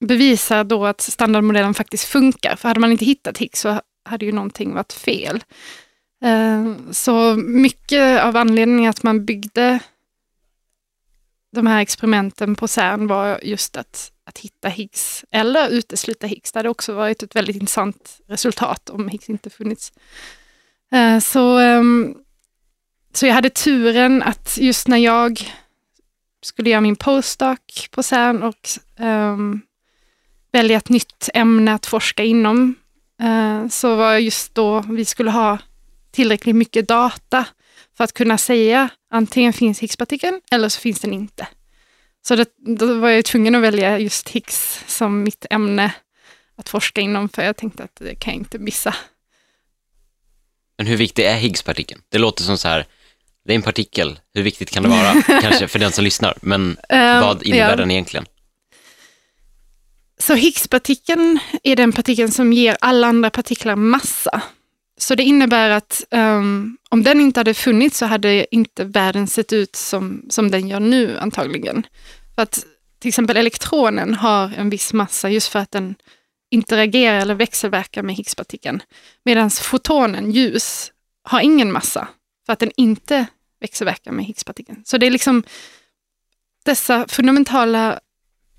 bevisar 0.00 0.64
då 0.64 0.86
att 0.86 1.00
standardmodellen 1.00 1.74
faktiskt 1.74 2.04
funkar. 2.04 2.56
För 2.56 2.68
hade 2.68 2.80
man 2.80 2.92
inte 2.92 3.04
hittat 3.04 3.38
Higgs 3.38 3.60
så 3.60 3.80
hade 4.04 4.26
ju 4.26 4.32
någonting 4.32 4.74
varit 4.74 4.92
fel. 4.92 5.44
Uh, 6.24 6.74
Så 6.90 7.34
mycket 7.36 8.22
av 8.22 8.36
anledningen 8.36 8.90
att 8.90 9.02
man 9.02 9.24
byggde 9.24 9.78
de 11.54 11.66
här 11.66 11.80
experimenten 11.80 12.54
på 12.54 12.68
CERN 12.68 13.06
var 13.06 13.40
just 13.42 13.76
att, 13.76 14.12
att 14.24 14.38
hitta 14.38 14.68
Higgs 14.68 15.24
eller 15.30 15.68
utesluta 15.68 16.26
Higgs. 16.26 16.52
Det 16.52 16.58
hade 16.58 16.68
också 16.68 16.92
varit 16.94 17.22
ett 17.22 17.36
väldigt 17.36 17.56
intressant 17.56 18.20
resultat 18.28 18.90
om 18.90 19.08
Higgs 19.08 19.28
inte 19.28 19.50
funnits. 19.50 19.92
Eh, 20.92 21.18
så, 21.18 21.58
ehm, 21.58 22.14
så 23.12 23.26
jag 23.26 23.34
hade 23.34 23.50
turen 23.50 24.22
att 24.22 24.58
just 24.60 24.88
när 24.88 24.98
jag 24.98 25.52
skulle 26.42 26.70
göra 26.70 26.80
min 26.80 26.96
postdoc 26.96 27.88
på 27.90 28.02
CERN 28.02 28.42
och 28.42 28.68
um, 28.98 29.60
välja 30.52 30.76
ett 30.76 30.88
nytt 30.88 31.28
ämne 31.34 31.74
att 31.74 31.86
forska 31.86 32.24
inom, 32.24 32.74
uh, 33.22 33.68
så 33.68 33.96
var 33.96 34.16
just 34.16 34.54
då 34.54 34.80
vi 34.80 35.04
skulle 35.04 35.30
ha 35.30 35.58
tillräckligt 36.10 36.56
mycket 36.56 36.88
data 36.88 37.46
för 37.96 38.04
att 38.04 38.12
kunna 38.12 38.38
säga 38.38 38.88
antingen 39.10 39.52
finns 39.52 39.80
Higgspartikeln 39.80 40.40
eller 40.50 40.68
så 40.68 40.80
finns 40.80 41.00
den 41.00 41.12
inte. 41.12 41.46
Så 42.26 42.36
det, 42.36 42.48
då 42.56 42.98
var 42.98 43.08
jag 43.08 43.24
tvungen 43.24 43.54
att 43.54 43.62
välja 43.62 43.98
just 43.98 44.28
Higgs 44.28 44.84
som 44.86 45.22
mitt 45.22 45.46
ämne 45.50 45.94
att 46.56 46.68
forska 46.68 47.00
inom, 47.00 47.28
för 47.28 47.42
jag 47.42 47.56
tänkte 47.56 47.82
att 47.82 47.96
det 47.96 48.14
kan 48.14 48.32
jag 48.32 48.40
inte 48.40 48.58
missa. 48.58 48.94
Men 50.78 50.86
hur 50.86 50.96
viktig 50.96 51.24
är 51.24 51.36
Higgspartikeln? 51.36 52.02
Det 52.08 52.18
låter 52.18 52.44
som 52.44 52.58
så 52.58 52.68
här, 52.68 52.86
det 53.44 53.52
är 53.52 53.56
en 53.56 53.62
partikel, 53.62 54.20
hur 54.34 54.42
viktigt 54.42 54.70
kan 54.70 54.82
det 54.82 54.88
vara? 54.88 55.22
Kanske 55.40 55.68
för 55.68 55.78
den 55.78 55.92
som 55.92 56.04
lyssnar, 56.04 56.38
men 56.42 56.76
Ehm, 56.88 57.20
vad 57.20 57.42
innebär 57.42 57.70
ja. 57.70 57.76
den 57.76 57.90
egentligen? 57.90 58.26
Så 60.18 60.34
Higgspartikeln 60.34 61.38
är 61.62 61.76
den 61.76 61.92
partikeln 61.92 62.30
som 62.30 62.52
ger 62.52 62.76
alla 62.80 63.06
andra 63.06 63.30
partiklar 63.30 63.76
massa. 63.76 64.42
Så 64.96 65.14
det 65.14 65.22
innebär 65.22 65.70
att 65.70 66.04
um, 66.10 66.78
om 66.90 67.02
den 67.02 67.20
inte 67.20 67.40
hade 67.40 67.54
funnits 67.54 67.98
så 67.98 68.06
hade 68.06 68.54
inte 68.54 68.84
världen 68.84 69.26
sett 69.26 69.52
ut 69.52 69.76
som, 69.76 70.26
som 70.28 70.50
den 70.50 70.68
gör 70.68 70.80
nu 70.80 71.18
antagligen. 71.18 71.86
För 72.34 72.42
att 72.42 72.66
till 72.98 73.08
exempel 73.08 73.36
elektronen 73.36 74.14
har 74.14 74.52
en 74.56 74.70
viss 74.70 74.92
massa 74.92 75.30
just 75.30 75.48
för 75.48 75.58
att 75.58 75.70
den 75.70 75.94
interagerar 76.50 77.18
eller 77.18 77.34
växelverkar 77.34 78.02
med 78.02 78.14
Higgspartikeln. 78.14 78.82
Medan 79.24 79.50
fotonen, 79.50 80.30
ljus, 80.30 80.92
har 81.22 81.40
ingen 81.40 81.72
massa 81.72 82.08
för 82.46 82.52
att 82.52 82.58
den 82.58 82.70
inte 82.76 83.26
växelverkar 83.60 84.12
med 84.12 84.24
Higgspartikeln. 84.24 84.82
Så 84.84 84.98
det 84.98 85.06
är 85.06 85.10
liksom 85.10 85.42
dessa 86.64 87.08
fundamentala 87.08 88.00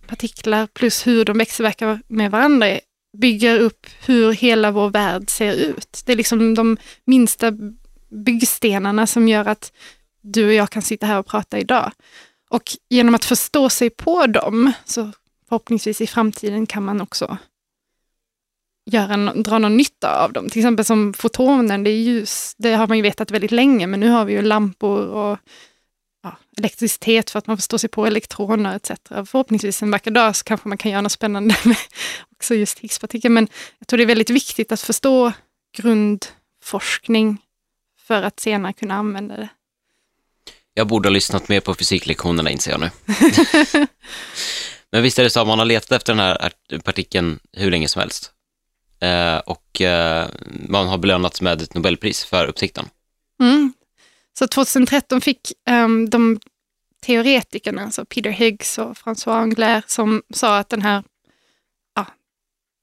partiklar 0.08 0.68
plus 0.68 1.08
hur 1.08 1.26
de 1.26 1.38
växelverkar 1.38 2.00
med 2.08 2.32
varandra 2.32 2.80
bygger 3.18 3.60
upp 3.60 3.88
hur 4.06 4.32
hela 4.32 4.72
vår 4.72 4.90
värld 4.90 5.30
ser 5.30 5.54
ut. 5.54 6.04
Det 6.06 6.12
är 6.12 6.16
liksom 6.16 6.56
de 6.56 6.78
minsta 7.06 7.52
byggstenarna 8.10 9.08
som 9.08 9.28
gör 9.28 9.46
att 9.46 9.72
du 10.22 10.46
och 10.46 10.54
jag 10.54 10.70
kan 10.70 10.82
sitta 10.82 11.06
här 11.06 11.20
och 11.20 11.26
prata 11.26 11.60
idag. 11.60 11.92
Och 12.50 12.64
genom 12.90 13.16
att 13.16 13.26
förstå 13.26 13.70
sig 13.70 13.90
på 13.90 14.28
dem, 14.28 14.72
så 14.86 15.12
förhoppningsvis 15.50 16.02
i 16.02 16.08
framtiden 16.08 16.66
kan 16.66 16.84
man 16.84 17.02
också 17.02 17.38
göra, 18.86 19.34
dra 19.34 19.60
någon 19.60 19.78
nytta 19.78 20.24
av 20.24 20.34
dem. 20.34 20.50
Till 20.50 20.60
exempel 20.60 20.86
som 20.86 21.14
fotonen, 21.14 21.84
det 21.84 21.90
är 21.90 21.98
ljus, 21.98 22.56
det 22.58 22.74
har 22.74 22.88
man 22.88 22.98
ju 22.98 23.04
vetat 23.04 23.32
väldigt 23.32 23.52
länge, 23.52 23.88
men 23.88 24.00
nu 24.00 24.10
har 24.10 24.26
vi 24.26 24.34
ju 24.34 24.42
lampor 24.42 25.08
och 25.08 25.38
ja, 26.26 26.38
elektricitet 26.58 27.30
för 27.30 27.40
att 27.40 27.48
man 27.48 27.58
förstår 27.58 27.78
sig 27.78 27.90
på 27.90 28.06
elektroner 28.06 28.76
etc. 28.76 28.92
Förhoppningsvis 29.10 29.82
en 29.82 29.92
vacker 29.92 30.12
dag 30.12 30.36
så 30.36 30.44
kanske 30.44 30.68
man 30.68 30.78
kan 30.78 30.92
göra 30.92 31.02
något 31.02 31.12
spännande 31.12 31.56
med 31.64 31.78
också 32.32 32.56
just 32.56 32.80
Higgspartikeln. 32.80 33.34
Men 33.34 33.48
jag 33.80 33.88
tror 33.88 33.98
det 33.98 34.04
är 34.04 34.08
väldigt 34.08 34.30
viktigt 34.30 34.72
att 34.72 34.82
förstå 34.82 35.32
grundforskning 35.78 37.38
för 38.08 38.24
att 38.24 38.40
senare 38.40 38.74
kunna 38.74 38.96
använda 38.96 39.38
det. 39.38 39.50
Jag 40.74 40.88
borde 40.88 41.10
ha 41.10 41.14
lyssnat 41.14 41.50
mer 41.50 41.60
på 41.60 41.76
fysiklektionerna 41.76 42.50
inser 42.50 42.72
jag 42.72 42.80
nu. 42.80 42.90
Men 44.92 45.04
visst 45.04 45.20
är 45.20 45.24
det 45.24 45.30
så 45.30 45.40
att 45.42 45.48
man 45.48 45.60
har 45.60 45.66
letat 45.66 45.92
efter 45.92 46.14
den 46.14 46.20
här 46.20 46.46
art- 46.46 46.84
partikeln 46.84 47.40
hur 47.54 47.72
länge 47.72 47.88
som 47.88 48.00
helst. 48.00 48.32
Eh, 49.00 49.38
och 49.38 49.82
eh, 49.82 50.28
man 50.70 50.88
har 50.88 50.98
belönats 50.98 51.42
med 51.42 51.62
ett 51.62 51.74
Nobelpris 51.74 52.24
för 52.26 52.46
uppsikten. 52.46 52.86
Mm. 53.42 53.74
Så 54.40 54.48
2013 54.48 55.22
fick 55.22 55.52
ehm, 55.66 56.10
de 56.10 56.40
teoretikerna, 57.02 57.84
alltså 57.84 58.06
Peter 58.06 58.30
Higgs 58.30 58.78
och 58.78 58.98
François 58.98 59.42
Englert, 59.42 59.90
som 59.90 60.24
sa 60.34 60.58
att 60.58 60.70
den 60.70 60.82
här, 60.82 61.04
ja, 61.96 62.06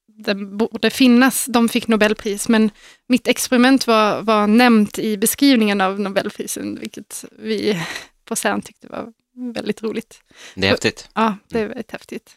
den 0.07 0.57
borde 0.57 0.91
finnas, 0.91 1.47
de 1.47 1.69
fick 1.69 1.89
Nobelpris. 1.89 2.49
Men 2.49 2.71
mitt 3.09 3.29
experiment 3.29 3.87
var, 3.87 4.23
var 4.23 4.47
nämnt 4.47 4.99
i 4.99 5.17
beskrivningen 5.17 5.81
av 5.81 6.01
Nobelprisen, 6.01 6.79
vilket 6.81 7.25
vi 7.39 7.83
på 8.25 8.37
CERN 8.37 8.63
tyckte 8.63 8.87
var 8.89 9.13
väldigt 9.55 9.83
roligt. 9.83 10.21
Det 10.55 10.67
är 10.67 10.71
häftigt. 10.71 11.09
Ja, 11.15 11.37
det 11.49 11.61
är 11.61 11.67
väldigt 11.67 11.91
häftigt. 11.93 12.37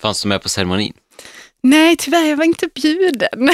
Fanns 0.00 0.22
du 0.22 0.28
med 0.28 0.42
på 0.42 0.48
ceremonin? 0.48 0.92
Nej, 1.60 1.96
tyvärr, 1.96 2.24
jag 2.24 2.36
var 2.36 2.44
inte 2.44 2.68
bjuden. 2.74 3.50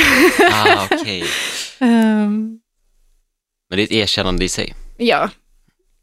Ah, 0.53 0.89
okej. 0.91 1.25
Ehm, 1.79 2.61
Men 3.71 3.77
det 3.77 3.83
är 3.83 3.85
ett 3.85 3.93
erkännande 3.93 4.45
i 4.45 4.49
sig. 4.49 4.75
Ja. 4.97 5.31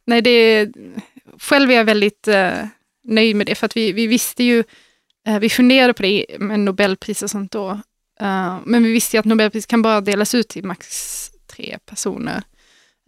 Nej, 0.05 0.21
det, 0.21 0.69
själv 1.39 1.71
är 1.71 1.75
jag 1.75 1.85
väldigt 1.85 2.27
eh, 2.27 2.65
nöjd 3.03 3.35
med 3.35 3.47
det, 3.47 3.55
för 3.55 3.65
att 3.65 3.77
vi, 3.77 3.91
vi 3.91 4.07
visste 4.07 4.43
ju, 4.43 4.63
eh, 5.27 5.39
vi 5.39 5.49
funderade 5.49 5.93
på 5.93 6.03
det 6.03 6.25
med 6.39 6.59
Nobelpris 6.59 7.23
och 7.23 7.29
sånt 7.29 7.51
då, 7.51 7.81
Eh, 8.19 8.57
men 8.65 8.83
vi 8.83 8.91
visste 8.91 9.17
ju 9.17 9.19
att 9.19 9.25
Nobelpris 9.25 9.65
kan 9.65 9.81
bara 9.81 10.01
delas 10.01 10.35
ut 10.35 10.47
till 10.47 10.63
max 10.63 11.31
tre 11.47 11.77
personer. 11.85 12.43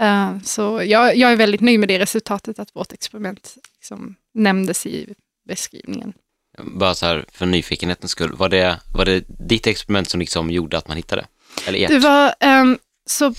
Eh, 0.01 0.39
så 0.43 0.81
jag, 0.85 1.17
jag 1.17 1.31
är 1.31 1.35
väldigt 1.35 1.61
nöjd 1.61 1.79
med 1.79 1.89
det 1.89 1.99
resultatet, 1.99 2.59
att 2.59 2.75
vårt 2.75 2.91
experiment 2.91 3.57
liksom 3.75 4.15
nämndes 4.33 4.85
i 4.85 5.13
beskrivningen. 5.47 6.13
Bara 6.57 6.95
så 6.95 7.05
här 7.05 7.25
för 7.31 7.45
nyfikenhetens 7.45 8.11
skull, 8.11 8.33
var 8.33 8.49
det, 8.49 8.79
var 8.93 9.05
det 9.05 9.23
ditt 9.27 9.67
experiment 9.67 10.09
som 10.09 10.19
liksom 10.19 10.49
gjorde 10.49 10.77
att 10.77 10.87
man 10.87 10.97
hittade? 10.97 11.25
Eller 11.67 11.79
ert? 11.79 11.89
Det 11.89 11.99
var, 11.99 12.35
ehm, 12.39 12.77
så 13.05 13.33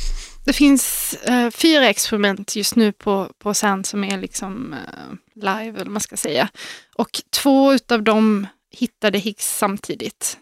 det 0.50 0.54
finns 0.54 1.14
eh, 1.14 1.50
fyra 1.50 1.88
experiment 1.88 2.57
just 2.57 2.76
nu 2.76 2.92
på, 2.92 3.33
på 3.38 3.54
CERN 3.54 3.85
som 3.85 4.04
är 4.04 4.19
liksom 4.19 4.73
eh, 4.73 5.14
live, 5.35 5.80
eller 5.80 5.90
man 5.90 6.00
ska 6.00 6.16
säga. 6.16 6.49
Och 6.95 7.23
två 7.30 7.73
utav 7.73 8.02
dem 8.02 8.47
hittade 8.71 9.19
Higgs 9.19 9.57
samtidigt. 9.59 10.38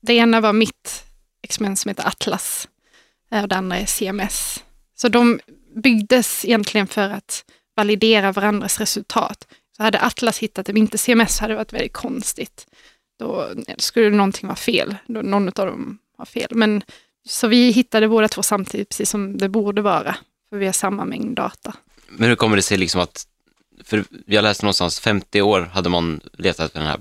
Det 0.00 0.14
ena 0.14 0.40
var 0.40 0.52
mitt 0.52 1.04
experiment 1.42 1.78
som 1.78 1.88
heter 1.88 2.06
Atlas 2.06 2.68
eh, 3.32 3.42
och 3.42 3.48
det 3.48 3.56
andra 3.56 3.76
är 3.76 3.86
CMS. 3.86 4.64
Så 4.94 5.08
de 5.08 5.40
byggdes 5.82 6.44
egentligen 6.44 6.86
för 6.86 7.10
att 7.10 7.44
validera 7.76 8.32
varandras 8.32 8.80
resultat. 8.80 9.46
Så 9.76 9.82
hade 9.82 10.00
Atlas 10.00 10.38
hittat 10.38 10.66
det, 10.66 10.72
men 10.72 10.82
inte 10.82 10.98
CMS, 10.98 11.38
hade 11.38 11.52
det 11.52 11.56
varit 11.56 11.72
väldigt 11.72 11.92
konstigt. 11.92 12.66
Då 13.18 13.48
skulle 13.78 14.10
någonting 14.10 14.48
vara 14.48 14.56
fel, 14.56 14.96
då 15.06 15.22
någon 15.22 15.48
av 15.48 15.66
dem 15.66 15.98
har 16.18 16.24
fel. 16.24 16.50
Men 16.50 16.82
så 17.28 17.48
vi 17.48 17.70
hittade 17.70 18.08
båda 18.08 18.28
två 18.28 18.42
samtidigt, 18.42 18.88
precis 18.88 19.10
som 19.10 19.38
det 19.38 19.48
borde 19.48 19.82
vara, 19.82 20.16
för 20.50 20.56
vi 20.56 20.66
har 20.66 20.72
samma 20.72 21.04
mängd 21.04 21.36
data. 21.36 21.74
Men 22.08 22.28
hur 22.28 22.36
kommer 22.36 22.56
det 22.56 22.62
sig 22.62 22.78
liksom 22.78 23.00
att, 23.00 23.26
för 23.84 24.04
jag 24.26 24.42
läste 24.42 24.64
någonstans 24.64 25.00
50 25.00 25.42
år 25.42 25.60
hade 25.60 25.88
man 25.88 26.20
letat 26.32 26.66
efter 26.66 26.78
den 26.78 26.88
här 26.88 27.00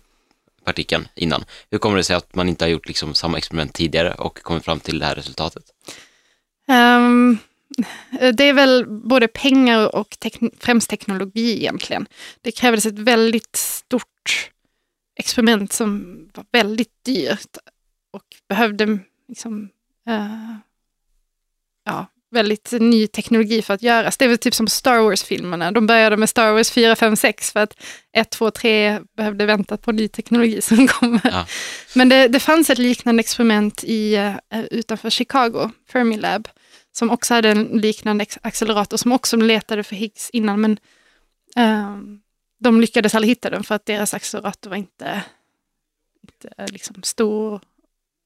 partikeln 0.63 1.08
innan. 1.16 1.46
Hur 1.70 1.78
kommer 1.78 1.98
det 1.98 2.04
sig 2.04 2.16
att 2.16 2.36
man 2.36 2.50
inte 2.50 2.66
har 2.66 2.70
gjort 2.70 2.88
liksom 2.88 3.13
samma 3.13 3.38
experiment 3.38 3.74
tidigare 3.74 4.13
och 4.13 4.42
kommit 4.42 4.66
fram 4.66 4.80
till 4.80 5.00
det 5.00 5.06
här 5.06 5.16
resultatet? 5.16 5.63
Ehm, 6.68 7.38
det 8.34 8.44
är 8.44 8.54
väl 8.54 8.86
både 8.88 9.28
pengar 9.28 9.96
och 9.96 10.10
tek- 10.20 10.54
främst 10.60 10.90
teknologi 10.90 11.58
egentligen. 11.58 12.08
Det 12.42 12.51
krävdes 12.51 12.86
ett 12.86 13.00
väldigt 13.00 13.56
stort 13.56 14.50
experiment 15.20 15.74
som 15.74 16.18
var 16.34 16.46
väldigt 16.51 17.04
dyrt 17.06 17.58
och 18.13 18.24
behövde 18.50 19.00
liksom, 19.28 19.70
eh, 20.08 20.55
ja, 21.86 22.08
väldigt 22.31 22.72
ny 22.72 23.08
teknologi 23.08 23.62
för 23.62 23.74
att 23.74 23.81
göras. 23.81 24.17
Det 24.17 24.25
är 24.25 24.29
väl 24.29 24.38
typ 24.38 24.55
som 24.55 24.67
Star 24.67 25.00
Wars-filmerna. 25.00 25.72
De 25.72 25.88
började 25.88 26.17
med 26.17 26.29
Star 26.29 26.51
Wars 26.51 26.72
4, 26.72 26.96
5, 26.96 27.15
6 27.15 27.51
för 27.51 27.60
att 27.60 27.84
1, 28.13 28.29
2, 28.29 28.51
3 28.51 29.00
behövde 29.17 29.46
vänta 29.46 29.77
på 29.77 29.91
ny 29.91 30.08
teknologi 30.08 30.62
som 30.62 30.88
kommer. 30.88 31.22
Ja. 31.24 31.46
Men 31.96 32.10
det, 32.10 32.27
det 32.27 32.39
fanns 32.39 32.70
ett 32.70 32.77
liknande 32.77 33.20
experiment 33.20 33.84
i, 33.84 34.15
eh, 34.15 34.62
utanför 34.72 35.10
Chicago, 35.10 35.72
Fermilab, 35.91 36.48
som 36.91 37.10
också 37.12 37.34
hade 37.34 37.50
en 37.50 37.63
liknande 37.63 38.25
accelerator 38.41 38.98
som 38.98 39.12
också 39.12 39.38
letade 39.38 39.84
för 39.84 39.96
Higgs 39.96 40.29
innan, 40.29 40.62
men 40.62 40.77
ehm, 41.55 42.20
de 42.60 42.81
lyckades 42.81 43.15
aldrig 43.15 43.29
hitta 43.29 43.50
den 43.50 43.63
för 43.63 43.75
att 43.75 43.86
deras 43.86 44.13
accelerator 44.13 44.70
var 44.70 44.77
inte, 44.77 45.24
inte 46.24 46.74
liksom 46.74 47.03
stor 47.03 47.62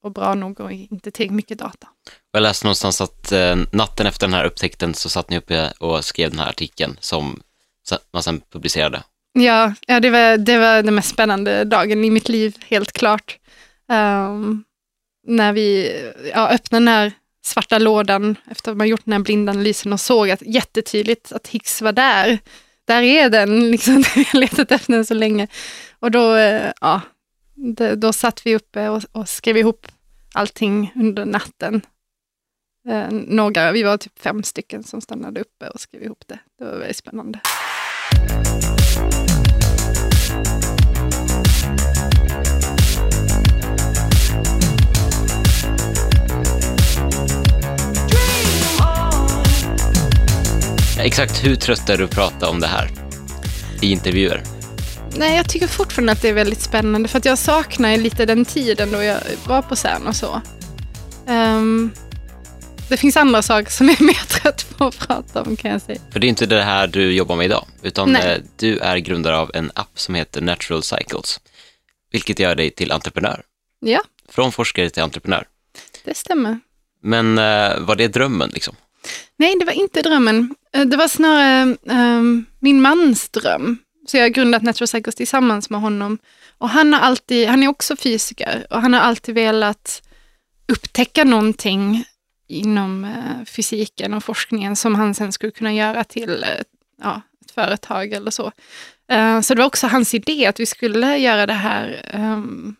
och 0.06 0.12
bra 0.12 0.34
nog 0.34 0.60
och 0.60 0.72
inte 0.72 1.10
tillräckligt 1.10 1.36
mycket 1.36 1.58
data. 1.58 1.88
Jag 2.32 2.42
läste 2.42 2.66
någonstans 2.66 3.00
att 3.00 3.32
eh, 3.32 3.56
natten 3.72 4.06
efter 4.06 4.26
den 4.26 4.34
här 4.34 4.44
upptäckten 4.44 4.94
så 4.94 5.08
satt 5.08 5.30
ni 5.30 5.38
uppe 5.38 5.72
och 5.80 6.04
skrev 6.04 6.30
den 6.30 6.38
här 6.38 6.48
artikeln 6.48 6.96
som 7.00 7.40
man 8.12 8.22
sen 8.22 8.40
publicerade. 8.52 9.02
Ja, 9.32 9.74
ja 9.86 10.00
det, 10.00 10.10
var, 10.10 10.36
det 10.36 10.58
var 10.58 10.82
den 10.82 10.94
mest 10.94 11.08
spännande 11.08 11.64
dagen 11.64 12.04
i 12.04 12.10
mitt 12.10 12.28
liv, 12.28 12.56
helt 12.68 12.92
klart. 12.92 13.38
Ehm, 13.88 14.64
när 15.26 15.52
vi 15.52 15.92
ja, 16.34 16.48
öppnade 16.48 16.84
den 16.84 16.88
här 16.88 17.12
svarta 17.44 17.78
lådan 17.78 18.36
efter 18.50 18.70
att 18.70 18.76
man 18.76 18.88
gjort 18.88 19.04
den 19.04 19.12
här 19.12 19.20
blindanalysen 19.20 19.92
och 19.92 20.00
såg 20.00 20.30
att, 20.30 20.42
jättetydligt 20.42 21.32
att 21.32 21.48
Higgs 21.48 21.82
var 21.82 21.92
där. 21.92 22.38
Där 22.84 23.02
är 23.02 23.30
den, 23.30 23.70
liksom, 23.70 24.04
vi 24.14 24.24
har 24.24 24.40
letat 24.40 24.72
efter 24.72 24.92
den 24.92 25.06
så 25.06 25.14
länge. 25.14 25.48
Och 25.98 26.10
då, 26.10 26.34
eh, 26.34 26.72
ja, 26.80 27.00
då 27.96 28.12
satt 28.12 28.46
vi 28.46 28.56
uppe 28.56 28.88
och, 28.88 29.02
och 29.12 29.28
skrev 29.28 29.56
ihop 29.56 29.86
allting 30.36 30.92
under 30.94 31.24
natten. 31.24 31.80
Eh, 32.88 33.10
några, 33.10 33.72
vi 33.72 33.82
var 33.82 33.96
typ 33.96 34.18
fem 34.18 34.42
stycken 34.42 34.84
som 34.84 35.00
stannade 35.00 35.40
uppe 35.40 35.68
och 35.68 35.80
skrev 35.80 36.02
ihop 36.02 36.24
det. 36.26 36.38
Det 36.58 36.64
var 36.64 36.72
väldigt 36.72 36.96
spännande. 36.96 37.40
Exakt 50.98 51.44
hur 51.44 51.56
trött 51.56 51.88
är 51.88 51.98
du 51.98 52.04
att 52.04 52.14
prata 52.14 52.48
om 52.48 52.60
det 52.60 52.66
här 52.66 52.90
i 53.82 53.92
intervjuer? 53.92 54.55
Nej, 55.18 55.36
jag 55.36 55.48
tycker 55.48 55.66
fortfarande 55.66 56.12
att 56.12 56.22
det 56.22 56.28
är 56.28 56.32
väldigt 56.32 56.60
spännande 56.60 57.08
för 57.08 57.18
att 57.18 57.24
jag 57.24 57.38
saknar 57.38 57.96
lite 57.96 58.26
den 58.26 58.44
tiden 58.44 58.92
då 58.92 59.02
jag 59.02 59.20
var 59.46 59.62
på 59.62 59.76
CERN 59.76 60.06
och 60.06 60.16
så. 60.16 60.40
Ehm, 61.26 61.90
det 62.88 62.96
finns 62.96 63.16
andra 63.16 63.42
saker 63.42 63.70
som 63.70 63.88
jag 63.88 64.00
är 64.00 64.04
mer 64.04 64.14
trött 64.28 64.66
på 64.76 64.84
att 64.84 64.98
prata 64.98 65.42
om 65.42 65.56
kan 65.56 65.70
jag 65.70 65.82
säga. 65.82 66.00
För 66.12 66.20
det 66.20 66.26
är 66.26 66.28
inte 66.28 66.46
det 66.46 66.62
här 66.62 66.86
du 66.86 67.12
jobbar 67.12 67.36
med 67.36 67.44
idag, 67.44 67.64
utan 67.82 68.12
Nej. 68.12 68.32
eh, 68.34 68.42
du 68.56 68.78
är 68.78 68.96
grundare 68.96 69.36
av 69.38 69.50
en 69.54 69.70
app 69.74 69.90
som 70.00 70.14
heter 70.14 70.40
Natural 70.40 70.82
Cycles, 70.82 71.40
vilket 72.12 72.38
gör 72.38 72.54
dig 72.54 72.70
till 72.70 72.92
entreprenör. 72.92 73.42
Ja, 73.80 74.00
Från 74.28 74.52
forskare 74.52 74.90
till 74.90 75.02
entreprenör. 75.02 75.44
det 76.04 76.16
stämmer. 76.16 76.60
Men 77.02 77.38
eh, 77.38 77.78
var 77.78 77.96
det 77.96 78.08
drömmen 78.08 78.50
liksom? 78.54 78.74
Nej, 79.38 79.54
det 79.60 79.64
var 79.64 79.72
inte 79.72 80.02
drömmen. 80.02 80.54
Eh, 80.74 80.84
Det 80.84 80.96
var 80.96 81.08
snarare 81.08 81.76
ehm, 81.90 82.44
min 82.60 82.80
mans 82.82 83.28
dröm. 83.28 83.78
Så 84.06 84.16
jag 84.16 84.24
har 84.24 84.28
grundat 84.28 84.62
Natural 84.62 84.88
Cycles 84.88 85.14
tillsammans 85.14 85.70
med 85.70 85.80
honom. 85.80 86.18
Och 86.58 86.68
han, 86.68 86.92
har 86.92 87.00
alltid, 87.00 87.48
han 87.48 87.62
är 87.62 87.68
också 87.68 87.96
fysiker 87.96 88.66
och 88.70 88.82
han 88.82 88.92
har 88.92 89.00
alltid 89.00 89.34
velat 89.34 90.02
upptäcka 90.68 91.24
någonting 91.24 92.04
inom 92.48 93.04
eh, 93.04 93.44
fysiken 93.44 94.14
och 94.14 94.24
forskningen 94.24 94.76
som 94.76 94.94
han 94.94 95.14
sen 95.14 95.32
skulle 95.32 95.52
kunna 95.52 95.72
göra 95.72 96.04
till 96.04 96.42
eh, 96.42 96.48
ja, 97.02 97.22
ett 97.44 97.50
företag 97.50 98.12
eller 98.12 98.30
så. 98.30 98.52
Eh, 99.10 99.40
så 99.40 99.54
det 99.54 99.58
var 99.58 99.66
också 99.66 99.86
hans 99.86 100.14
idé 100.14 100.46
att 100.46 100.60
vi 100.60 100.66
skulle 100.66 101.16
göra 101.16 101.46
det 101.46 101.52
här, 101.52 102.10
ehm, 102.12 102.76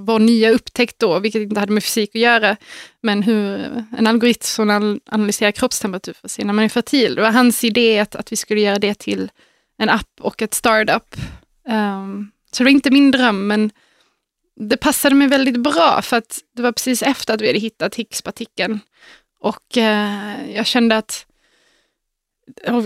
vår 0.00 0.18
nya 0.18 0.50
upptäckt 0.50 0.98
då, 0.98 1.18
vilket 1.18 1.42
inte 1.42 1.60
hade 1.60 1.72
med 1.72 1.84
fysik 1.84 2.10
att 2.14 2.20
göra, 2.20 2.56
men 3.02 3.22
hur 3.22 3.66
en 3.98 4.06
algoritm 4.06 4.44
som 4.44 5.00
analyserar 5.06 5.52
kroppstemperatur 5.52 6.12
för 6.12 6.26
att 6.26 6.30
se 6.30 6.44
när 6.44 6.52
man 6.52 6.64
är 6.64 6.68
fertil. 6.68 7.14
Det 7.14 7.22
var 7.22 7.30
hans 7.30 7.64
idé 7.64 7.98
att, 7.98 8.16
att 8.16 8.32
vi 8.32 8.36
skulle 8.36 8.60
göra 8.60 8.78
det 8.78 8.94
till 8.94 9.30
en 9.80 9.88
app 9.88 10.20
och 10.20 10.42
ett 10.42 10.54
startup. 10.54 11.16
Um, 11.68 12.30
så 12.52 12.58
det 12.58 12.64
var 12.64 12.70
inte 12.70 12.90
min 12.90 13.10
dröm, 13.10 13.46
men 13.46 13.70
det 14.56 14.76
passade 14.76 15.14
mig 15.14 15.28
väldigt 15.28 15.56
bra 15.56 16.02
för 16.02 16.16
att 16.16 16.38
det 16.56 16.62
var 16.62 16.72
precis 16.72 17.02
efter 17.02 17.34
att 17.34 17.40
vi 17.40 17.46
hade 17.46 17.58
hittat 17.58 17.94
Higgspartikeln. 17.94 18.80
Och 19.40 19.76
eh, 19.76 20.50
jag 20.54 20.66
kände 20.66 20.96
att 20.96 21.26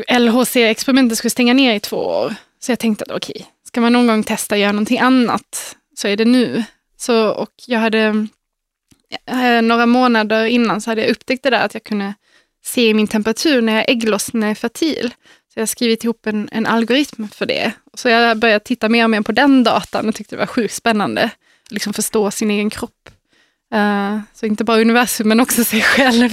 LHC-experimentet 0.08 1.18
skulle 1.18 1.30
stänga 1.30 1.54
ner 1.54 1.74
i 1.74 1.80
två 1.80 1.96
år. 1.96 2.34
Så 2.58 2.72
jag 2.72 2.78
tänkte 2.78 3.04
att 3.04 3.10
okej, 3.10 3.46
ska 3.66 3.80
man 3.80 3.92
någon 3.92 4.06
gång 4.06 4.22
testa 4.22 4.54
att 4.54 4.60
göra 4.60 4.72
någonting 4.72 4.98
annat 4.98 5.76
så 5.94 6.08
är 6.08 6.16
det 6.16 6.24
nu. 6.24 6.64
Så, 6.96 7.28
och 7.28 7.52
jag 7.66 7.78
hade 7.78 8.26
eh, 9.26 9.62
några 9.62 9.86
månader 9.86 10.44
innan 10.44 10.80
så 10.80 10.90
hade 10.90 11.00
jag 11.00 11.10
upptäckt 11.10 11.42
det 11.42 11.50
där 11.50 11.64
att 11.64 11.74
jag 11.74 11.84
kunde 11.84 12.14
se 12.64 12.94
min 12.94 13.08
temperatur 13.08 13.62
när 13.62 13.74
jag 13.74 13.90
ägglossar 13.90 14.38
när 14.38 14.46
jag 14.46 14.50
är 14.50 14.54
fertil. 14.54 15.14
Så 15.54 15.60
jag 15.60 15.62
har 15.62 15.66
skrivit 15.66 16.04
ihop 16.04 16.26
en, 16.26 16.48
en 16.52 16.66
algoritm 16.66 17.28
för 17.28 17.46
det. 17.46 17.72
Så 17.94 18.08
jag 18.08 18.38
började 18.38 18.64
titta 18.64 18.88
mer 18.88 19.04
och 19.04 19.10
mer 19.10 19.20
på 19.20 19.32
den 19.32 19.64
datan 19.64 20.08
och 20.08 20.14
tyckte 20.14 20.36
det 20.36 20.40
var 20.40 20.46
sjukt 20.46 20.74
spännande. 20.74 21.30
Liksom 21.70 21.92
förstå 21.92 22.30
sin 22.30 22.50
egen 22.50 22.70
kropp. 22.70 23.10
Uh, 23.74 24.18
så 24.34 24.46
inte 24.46 24.64
bara 24.64 24.80
universum 24.80 25.28
men 25.28 25.40
också 25.40 25.64
sig 25.64 25.80
själv. 25.82 26.30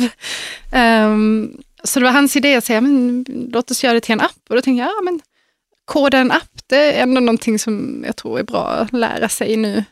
Um, 0.73 1.61
så 1.83 1.99
det 1.99 2.05
var 2.05 2.11
hans 2.11 2.35
idé 2.35 2.55
att 2.55 2.63
säga, 2.63 2.81
men 2.81 3.25
låt 3.53 3.71
oss 3.71 3.83
göra 3.83 3.93
det 3.93 4.01
till 4.01 4.13
en 4.13 4.21
app. 4.21 4.41
Och 4.49 4.55
då 4.55 4.61
tänkte 4.61 4.83
jag, 4.83 4.89
ja 4.89 5.01
men 5.03 5.21
koda 5.85 6.17
en 6.17 6.31
app, 6.31 6.51
det 6.67 6.77
är 6.77 7.03
ändå 7.03 7.21
någonting 7.21 7.59
som 7.59 8.03
jag 8.05 8.15
tror 8.15 8.39
är 8.39 8.43
bra 8.43 8.67
att 8.67 8.93
lära 8.93 9.29
sig 9.29 9.57
nu. 9.57 9.83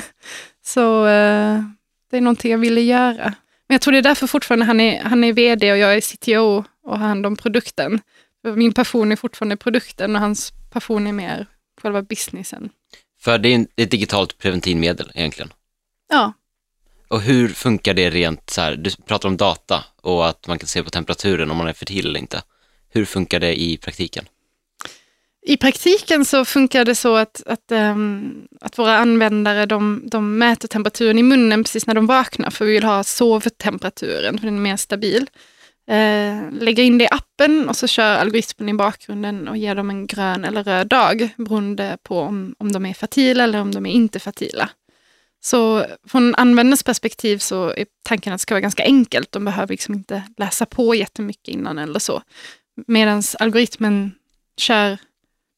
så 0.66 1.00
uh, 1.00 1.62
det 2.10 2.16
är 2.16 2.20
någonting 2.20 2.50
jag 2.50 2.58
ville 2.58 2.80
göra. 2.80 3.34
Men 3.68 3.74
jag 3.74 3.80
tror 3.80 3.92
det 3.92 3.98
är 3.98 4.02
därför 4.02 4.26
fortfarande 4.26 4.66
han 4.66 4.80
är, 4.80 5.02
han 5.02 5.24
är 5.24 5.32
vd 5.32 5.72
och 5.72 5.78
jag 5.78 5.94
är 5.94 6.00
CTO 6.00 6.64
och 6.84 6.98
har 6.98 7.06
hand 7.06 7.26
om 7.26 7.36
produkten. 7.36 8.00
Min 8.44 8.72
passion 8.72 9.12
är 9.12 9.16
fortfarande 9.16 9.56
produkten 9.56 10.16
och 10.16 10.22
hans 10.22 10.52
passion 10.70 11.06
är 11.06 11.12
mer 11.12 11.46
själva 11.82 12.02
businessen. 12.02 12.70
För 13.20 13.38
det 13.38 13.54
är 13.54 13.66
ett 13.76 13.90
digitalt 13.90 14.38
preventivmedel 14.38 15.12
egentligen. 15.14 15.52
Ja, 16.08 16.32
Och 17.08 17.20
hur 17.20 17.48
funkar 17.48 17.94
det 17.94 18.10
rent 18.10 18.50
så 18.50 18.60
här, 18.60 18.76
du 18.76 18.90
pratar 19.06 19.28
om 19.28 19.36
data 19.36 19.84
och 20.02 20.28
att 20.28 20.46
man 20.46 20.58
kan 20.58 20.66
se 20.66 20.82
på 20.82 20.90
temperaturen 20.90 21.50
om 21.50 21.56
man 21.56 21.66
är 21.68 21.72
fertil 21.72 22.06
eller 22.06 22.20
inte. 22.20 22.42
Hur 22.90 23.04
funkar 23.04 23.40
det 23.40 23.60
i 23.60 23.76
praktiken? 23.76 24.24
I 25.46 25.56
praktiken 25.56 26.24
så 26.24 26.44
funkar 26.44 26.84
det 26.84 26.94
så 26.94 27.16
att, 27.16 27.42
att, 27.46 27.72
ehm, 27.72 28.48
att 28.60 28.78
våra 28.78 28.98
användare 28.98 29.66
de, 29.66 30.02
de 30.06 30.38
mäter 30.38 30.68
temperaturen 30.68 31.18
i 31.18 31.22
munnen 31.22 31.64
precis 31.64 31.86
när 31.86 31.94
de 31.94 32.06
vaknar, 32.06 32.50
för 32.50 32.64
vi 32.64 32.72
vill 32.72 32.84
ha 32.84 33.04
sovtemperaturen, 33.04 34.38
för 34.38 34.46
den 34.46 34.56
är 34.56 34.60
mer 34.60 34.76
stabil. 34.76 35.26
Eh, 35.86 36.50
lägger 36.52 36.82
in 36.82 36.98
det 36.98 37.04
i 37.04 37.08
appen 37.10 37.68
och 37.68 37.76
så 37.76 37.86
kör 37.86 38.16
algoritmen 38.16 38.68
i 38.68 38.74
bakgrunden 38.74 39.48
och 39.48 39.56
ger 39.56 39.74
dem 39.74 39.90
en 39.90 40.06
grön 40.06 40.44
eller 40.44 40.64
röd 40.64 40.88
dag, 40.88 41.28
beroende 41.36 41.98
på 42.02 42.20
om, 42.20 42.54
om 42.58 42.72
de 42.72 42.86
är 42.86 42.94
fertila 42.94 43.44
eller 43.44 43.60
om 43.60 43.72
de 43.74 43.86
är 43.86 43.90
inte 43.90 44.20
fertila. 44.20 44.70
Så 45.40 45.86
från 46.08 46.34
användarens 46.34 46.82
perspektiv 46.82 47.38
så 47.38 47.68
är 47.68 47.86
tanken 48.02 48.32
att 48.32 48.38
det 48.38 48.42
ska 48.42 48.54
vara 48.54 48.60
ganska 48.60 48.84
enkelt. 48.84 49.32
De 49.32 49.44
behöver 49.44 49.68
liksom 49.68 49.94
inte 49.94 50.22
läsa 50.36 50.66
på 50.66 50.94
jättemycket 50.94 51.48
innan 51.48 51.78
eller 51.78 51.98
så. 51.98 52.22
Medan 52.86 53.22
algoritmen 53.38 54.14
kör 54.56 54.98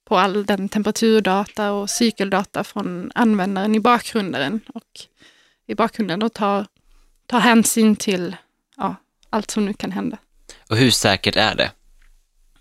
på 0.04 0.16
all 0.18 0.46
den 0.46 0.68
temperaturdata 0.68 1.72
och 1.72 1.90
cykeldata 1.90 2.64
från 2.64 3.12
användaren 3.14 3.74
i 3.74 3.80
bakgrunden 3.80 4.60
och 4.74 5.00
i 5.66 5.74
bakgrunden 5.74 6.22
och 6.22 6.32
tar, 6.32 6.66
tar 7.26 7.40
hänsyn 7.40 7.96
till 7.96 8.36
ja, 8.76 8.96
allt 9.30 9.50
som 9.50 9.64
nu 9.64 9.72
kan 9.72 9.92
hända. 9.92 10.18
Och 10.70 10.76
hur 10.76 10.90
säkert 10.90 11.36
är 11.36 11.54
det? 11.54 11.70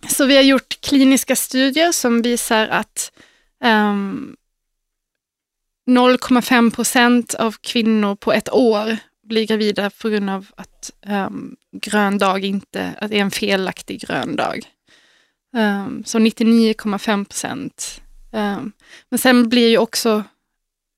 Så 0.07 0.25
vi 0.25 0.35
har 0.35 0.43
gjort 0.43 0.81
kliniska 0.81 1.35
studier 1.35 1.91
som 1.91 2.21
visar 2.21 2.67
att 2.67 3.11
ehm, 3.63 4.35
0,5 5.87 6.75
procent 6.75 7.33
av 7.33 7.55
kvinnor 7.61 8.15
på 8.15 8.33
ett 8.33 8.53
år 8.53 8.97
blir 9.23 9.47
gravida 9.47 9.89
på 9.89 10.09
grund 10.09 10.29
av 10.29 10.47
att 10.55 10.91
um, 11.07 11.55
grön 11.71 12.17
dag 12.17 12.45
inte, 12.45 12.93
att 13.01 13.11
det 13.11 13.17
är 13.17 13.21
en 13.21 13.31
felaktig 13.31 14.01
grön 14.01 14.35
dag. 14.35 14.65
Ehm, 15.55 16.03
så 16.05 16.19
99,5 16.19 17.25
procent. 17.25 18.01
Ehm, 18.33 18.71
men 19.09 19.19
sen 19.19 19.49
blir 19.49 19.69
ju 19.69 19.77
också 19.77 20.23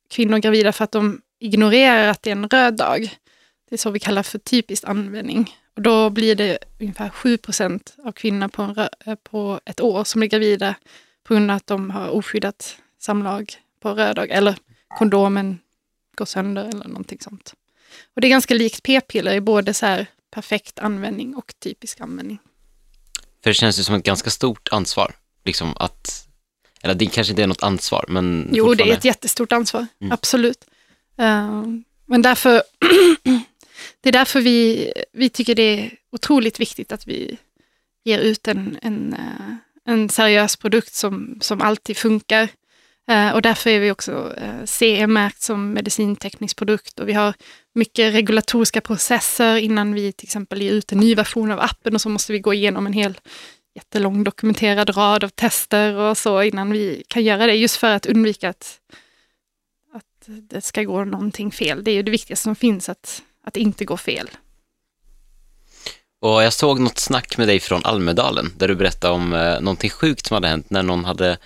kvinnor 0.09 0.37
gravida 0.37 0.71
för 0.71 0.83
att 0.83 0.91
de 0.91 1.21
ignorerar 1.39 2.07
att 2.07 2.23
det 2.23 2.29
är 2.29 2.35
en 2.35 2.49
röd 2.49 2.77
dag. 2.77 3.17
Det 3.69 3.75
är 3.75 3.77
så 3.77 3.89
vi 3.91 3.99
kallar 3.99 4.23
för 4.23 4.39
typisk 4.39 4.83
användning. 4.83 5.55
Och 5.75 5.81
då 5.81 6.09
blir 6.09 6.35
det 6.35 6.57
ungefär 6.79 7.09
7 7.09 7.37
procent 7.37 7.95
av 8.03 8.11
kvinnor 8.11 8.47
på, 8.47 8.61
en 8.61 8.75
eh, 9.05 9.15
på 9.23 9.59
ett 9.65 9.81
år 9.81 10.03
som 10.03 10.19
blir 10.19 10.29
gravida 10.29 10.75
på 11.23 11.33
grund 11.33 11.51
av 11.51 11.57
att 11.57 11.67
de 11.67 11.89
har 11.89 12.09
oskyddat 12.09 12.77
samlag 12.99 13.53
på 13.79 13.93
röd 13.93 14.15
dag 14.15 14.29
eller 14.29 14.55
kondomen 14.97 15.59
går 16.15 16.25
sönder 16.25 16.63
eller 16.65 16.87
någonting 16.87 17.19
sånt. 17.21 17.53
Och 18.15 18.21
det 18.21 18.27
är 18.27 18.29
ganska 18.29 18.53
likt 18.53 18.83
p-piller 18.83 19.33
i 19.33 19.41
både 19.41 19.73
så 19.73 19.85
här 19.85 20.05
perfekt 20.31 20.79
användning 20.79 21.35
och 21.35 21.53
typisk 21.59 22.01
användning. 22.01 22.39
För 23.43 23.49
det 23.49 23.53
känns 23.53 23.79
ju 23.79 23.83
som 23.83 23.95
ett 23.95 24.03
ganska 24.03 24.29
stort 24.29 24.69
ansvar. 24.71 25.15
Liksom 25.45 25.73
att, 25.77 26.27
eller 26.81 26.95
det 26.95 27.05
kanske 27.05 27.31
inte 27.31 27.43
är 27.43 27.47
något 27.47 27.63
ansvar, 27.63 28.05
men 28.07 28.49
Jo, 28.53 28.73
det 28.73 28.89
är 28.89 28.93
ett 28.93 29.05
jättestort 29.05 29.51
ansvar, 29.51 29.87
Mm. 29.99 30.11
absolut. 30.11 30.65
Eh, 31.17 31.63
men 32.05 32.21
därför, 32.21 32.61
det 34.07 34.11
är 34.11 34.19
därför 34.19 34.41
vi, 34.41 34.91
vi 35.13 35.29
tycker 35.29 35.55
det 35.55 35.79
är 35.79 35.91
otroligt 36.11 36.59
viktigt 36.59 36.91
att 36.91 37.07
vi 37.07 37.37
ger 38.05 38.19
ut 38.19 38.47
en, 38.47 38.79
en, 38.81 39.13
eh, 39.13 39.55
en 39.85 40.09
seriös 40.09 40.55
produkt 40.55 40.93
som, 40.93 41.37
som 41.41 41.61
alltid 41.61 41.97
funkar. 41.97 42.49
Eh, 43.09 43.31
och 43.31 43.41
därför 43.41 43.69
är 43.69 43.79
vi 43.79 43.91
också 43.91 44.33
eh, 44.37 44.65
CE-märkt 44.65 45.41
som 45.41 45.73
medicinteknisk 45.73 46.57
produkt 46.57 46.99
och 46.99 47.09
vi 47.09 47.13
har 47.13 47.33
mycket 47.75 48.13
regulatoriska 48.13 48.81
processer 48.81 49.55
innan 49.55 49.93
vi 49.93 50.11
till 50.11 50.25
exempel 50.25 50.61
ger 50.61 50.71
ut 50.71 50.91
en 50.91 50.99
ny 50.99 51.15
version 51.15 51.51
av 51.51 51.59
appen 51.59 51.95
och 51.95 52.01
så 52.01 52.09
måste 52.09 52.31
vi 52.31 52.39
gå 52.39 52.53
igenom 52.53 52.87
en 52.87 52.93
hel 52.93 53.19
jättelång 53.75 54.23
dokumenterad 54.23 54.97
rad 54.97 55.23
av 55.23 55.29
tester 55.29 55.95
och 55.95 56.17
så 56.17 56.43
innan 56.43 56.71
vi 56.71 57.03
kan 57.07 57.23
göra 57.23 57.47
det, 57.47 57.55
just 57.55 57.75
för 57.75 57.95
att 57.95 58.05
undvika 58.05 58.49
att, 58.49 58.79
att 59.93 60.27
det 60.27 60.61
ska 60.61 60.83
gå 60.83 61.05
någonting 61.05 61.51
fel. 61.51 61.83
Det 61.83 61.91
är 61.91 61.95
ju 61.95 62.03
det 62.03 62.11
viktigaste 62.11 62.43
som 62.43 62.55
finns, 62.55 62.89
att, 62.89 63.23
att 63.47 63.57
inte 63.57 63.85
går 63.85 63.97
fel. 63.97 64.29
Och 66.21 66.43
jag 66.43 66.53
såg 66.53 66.79
något 66.79 66.97
snack 66.97 67.37
med 67.37 67.47
dig 67.47 67.59
från 67.59 67.85
Almedalen, 67.85 68.53
där 68.57 68.67
du 68.67 68.75
berättade 68.75 69.13
om 69.13 69.33
eh, 69.33 69.61
någonting 69.61 69.89
sjukt 69.89 70.25
som 70.25 70.35
hade 70.35 70.47
hänt 70.47 70.69
när 70.69 70.83
någon 70.83 71.05
hade 71.05 71.37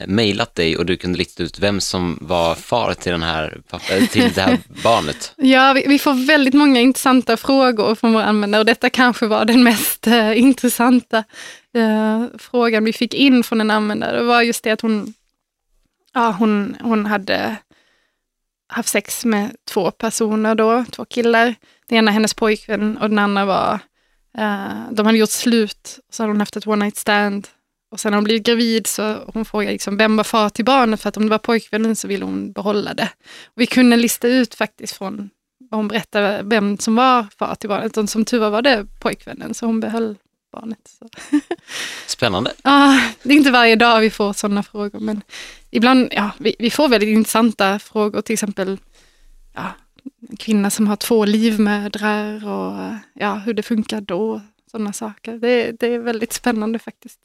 eh, 0.00 0.06
mejlat 0.06 0.54
dig 0.54 0.76
och 0.76 0.86
du 0.86 0.96
kunde 0.96 1.18
lista 1.18 1.42
ut 1.42 1.58
vem 1.58 1.80
som 1.80 2.18
var 2.20 2.54
far 2.54 2.94
till, 2.94 3.12
den 3.12 3.22
här, 3.22 3.60
eh, 3.90 4.06
till 4.06 4.32
det 4.32 4.40
här 4.40 4.58
barnet. 4.82 5.34
Ja, 5.36 5.72
vi, 5.72 5.84
vi 5.86 5.98
får 5.98 6.26
väldigt 6.26 6.54
många 6.54 6.80
intressanta 6.80 7.36
frågor 7.36 7.94
från 7.94 8.12
våra 8.12 8.24
användare 8.24 8.60
och 8.60 8.66
detta 8.66 8.90
kanske 8.90 9.26
var 9.26 9.44
den 9.44 9.62
mest 9.62 10.06
eh, 10.06 10.38
intressanta 10.38 11.24
eh, 11.74 12.24
frågan 12.38 12.84
vi 12.84 12.92
fick 12.92 13.14
in 13.14 13.44
från 13.44 13.60
en 13.60 13.70
användare. 13.70 14.18
Det 14.18 14.24
var 14.24 14.42
just 14.42 14.64
det 14.64 14.70
att 14.70 14.80
hon, 14.80 15.14
ja, 16.14 16.36
hon, 16.38 16.76
hon 16.80 17.06
hade 17.06 17.56
haft 18.70 18.88
sex 18.88 19.24
med 19.24 19.56
två 19.68 19.90
personer 19.90 20.54
då, 20.54 20.84
två 20.90 21.04
killar. 21.04 21.54
Den 21.88 21.98
ena 21.98 22.10
hennes 22.10 22.34
pojkvän 22.34 22.96
och 22.96 23.08
den 23.08 23.18
andra 23.18 23.44
var, 23.44 23.74
uh, 24.38 24.92
de 24.92 25.06
hade 25.06 25.18
gjort 25.18 25.30
slut 25.30 25.98
och 26.08 26.14
så 26.14 26.22
hade 26.22 26.32
hon 26.32 26.40
haft 26.40 26.56
ett 26.56 26.66
one 26.66 26.84
night 26.84 26.96
stand. 26.96 27.48
Och 27.92 28.00
sen 28.00 28.10
när 28.10 28.16
hon 28.16 28.24
blivit 28.24 28.46
gravid 28.46 28.86
så 28.86 29.16
hon 29.34 29.44
frågade 29.44 29.72
liksom, 29.72 29.96
vem 29.96 30.16
var 30.16 30.24
far 30.24 30.48
till 30.48 30.64
barnet 30.64 31.00
för 31.00 31.08
att 31.08 31.16
om 31.16 31.22
det 31.22 31.30
var 31.30 31.38
pojkvännen 31.38 31.96
så 31.96 32.08
ville 32.08 32.24
hon 32.24 32.52
behålla 32.52 32.94
det. 32.94 33.08
Och 33.44 33.60
vi 33.60 33.66
kunde 33.66 33.96
lista 33.96 34.28
ut 34.28 34.54
faktiskt 34.54 34.96
från 34.96 35.30
vad 35.70 35.78
hon 35.78 35.88
berättade 35.88 36.42
vem 36.44 36.78
som 36.78 36.96
var 36.96 37.26
far 37.38 37.54
till 37.54 37.68
barnet. 37.68 37.96
Och 37.96 38.08
som 38.08 38.24
tur 38.24 38.38
var 38.38 38.50
var 38.50 38.62
det 38.62 38.86
pojkvännen 39.00 39.54
så 39.54 39.66
hon 39.66 39.80
behöll 39.80 40.16
barnet. 40.52 40.78
Så. 40.98 41.08
Spännande. 42.06 42.52
Ah, 42.62 43.00
det 43.22 43.32
är 43.32 43.36
inte 43.36 43.50
varje 43.50 43.76
dag 43.76 44.00
vi 44.00 44.10
får 44.10 44.32
sådana 44.32 44.62
frågor, 44.62 45.00
men 45.00 45.22
ibland, 45.70 46.08
ja, 46.12 46.30
vi, 46.38 46.56
vi 46.58 46.70
får 46.70 46.88
väldigt 46.88 47.08
intressanta 47.08 47.78
frågor, 47.78 48.20
till 48.20 48.32
exempel 48.32 48.78
ja, 49.54 49.72
en 50.30 50.36
kvinna 50.36 50.70
som 50.70 50.86
har 50.86 50.96
två 50.96 51.24
livmödrar 51.24 52.48
och 52.48 52.94
ja, 53.14 53.34
hur 53.34 53.54
det 53.54 53.62
funkar 53.62 54.00
då, 54.00 54.40
sådana 54.70 54.92
saker. 54.92 55.38
Det, 55.38 55.72
det 55.80 55.86
är 55.86 55.98
väldigt 55.98 56.32
spännande 56.32 56.78
faktiskt. 56.78 57.20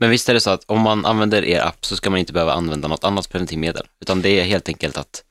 Men 0.00 0.10
visst 0.10 0.28
är 0.28 0.34
det 0.34 0.40
så 0.40 0.50
att 0.50 0.64
om 0.66 0.80
man 0.80 1.06
använder 1.06 1.44
er 1.44 1.60
app 1.60 1.86
så 1.86 1.96
ska 1.96 2.10
man 2.10 2.18
inte 2.18 2.32
behöva 2.32 2.52
använda 2.52 2.88
något 2.88 3.04
annat 3.04 3.30
preventivmedel, 3.30 3.86
utan 4.00 4.22
det 4.22 4.40
är 4.40 4.44
helt 4.44 4.68
enkelt 4.68 4.96
att 4.96 5.24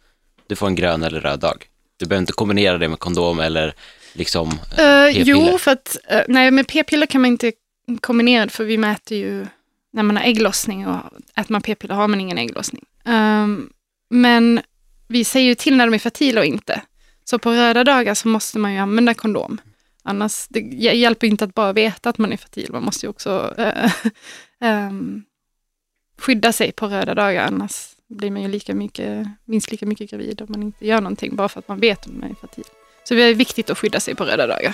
du 0.48 0.56
får 0.56 0.68
en 0.68 0.76
grön 0.76 1.04
eller 1.04 1.22
röd 1.22 1.40
dag. 1.40 1.66
Du 1.98 2.06
behöver 2.06 2.22
inte 2.22 2.34
kombinera 2.34 2.78
det 2.78 2.90
med 2.90 3.00
kondom 3.00 3.40
eller 3.40 3.74
liksom 4.18 4.52
Eh, 4.78 5.08
jo, 5.22 5.58
för 5.58 5.72
att 5.72 5.98
eh, 6.10 6.22
nej, 6.28 6.52
med 6.52 6.68
p-piller 6.68 7.06
kan 7.08 7.22
man 7.22 7.32
inte 7.32 7.52
kombinera 8.02 8.50
för 8.50 8.64
vi 8.64 8.78
mäter 8.78 9.18
ju 9.18 9.46
när 9.94 10.04
man 10.04 10.18
har 10.18 10.24
ägglossning 10.24 10.88
och 10.88 10.96
äter 11.36 11.52
man 11.52 11.62
p-piller 11.62 11.96
har 11.96 12.08
man 12.08 12.22
ingen 12.22 12.38
ägglossning. 12.38 12.86
Ehm, 13.06 13.70
men 14.10 14.62
vi 15.08 15.24
säger 15.24 15.48
ju 15.48 15.56
till 15.56 15.78
när 15.78 15.86
de 15.88 15.94
är 15.94 16.00
fertila 16.00 16.42
och 16.42 16.46
inte. 16.46 16.82
Så 17.24 17.40
på 17.40 17.52
röda 17.52 17.84
dagar 17.84 18.14
så 18.14 18.28
måste 18.28 18.60
man 18.60 18.74
ju 18.74 18.80
använda 18.80 19.14
kondom. 19.14 19.62
Annars, 20.04 20.48
det 20.50 20.60
hj- 20.60 20.94
hjälper 20.94 21.28
inte 21.28 21.44
att 21.46 21.54
bara 21.54 21.74
veta 21.74 22.10
att 22.10 22.18
man 22.18 22.34
är 22.34 22.38
fertil, 22.38 22.68
man 22.72 22.84
måste 22.84 23.06
ju 23.06 23.10
också 23.10 23.54
eh, 23.58 23.92
ehm, 24.62 25.24
skydda 26.18 26.52
sig 26.54 26.72
på 26.72 26.88
röda 26.88 27.16
dagar, 27.16 27.48
annars 27.48 27.88
blir 28.10 28.32
man 28.32 28.42
ju 28.42 28.48
lika 28.48 28.74
mycket, 28.76 29.28
minst 29.46 29.72
lika 29.72 29.86
mycket 29.86 30.10
gravid 30.12 30.42
om 30.42 30.48
man 30.50 30.64
inte 30.64 30.88
gör 30.88 31.02
någonting, 31.02 31.36
bara 31.36 31.50
för 31.50 31.60
att 31.60 31.68
man 31.68 31.80
vet 31.80 32.06
om 32.08 32.20
man 32.20 32.30
är 32.30 32.36
fertil. 32.36 32.64
Så 33.08 33.14
det 33.14 33.22
är 33.24 33.34
viktigt 33.34 33.70
att 33.70 33.78
skydda 33.78 34.00
sig 34.00 34.16
på 34.16 34.26
röda 34.26 34.48
dagar. 34.48 34.74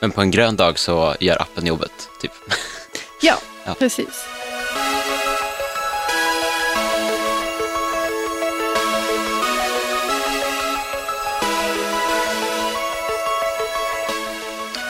Men 0.00 0.10
på 0.10 0.20
en 0.20 0.30
grön 0.30 0.56
dag 0.56 0.78
så 0.78 1.14
gör 1.20 1.42
appen 1.42 1.66
jobbet, 1.66 2.08
typ. 2.20 2.32
Ja, 3.22 3.34
Ja. 3.66 3.74
precis. 3.78 4.24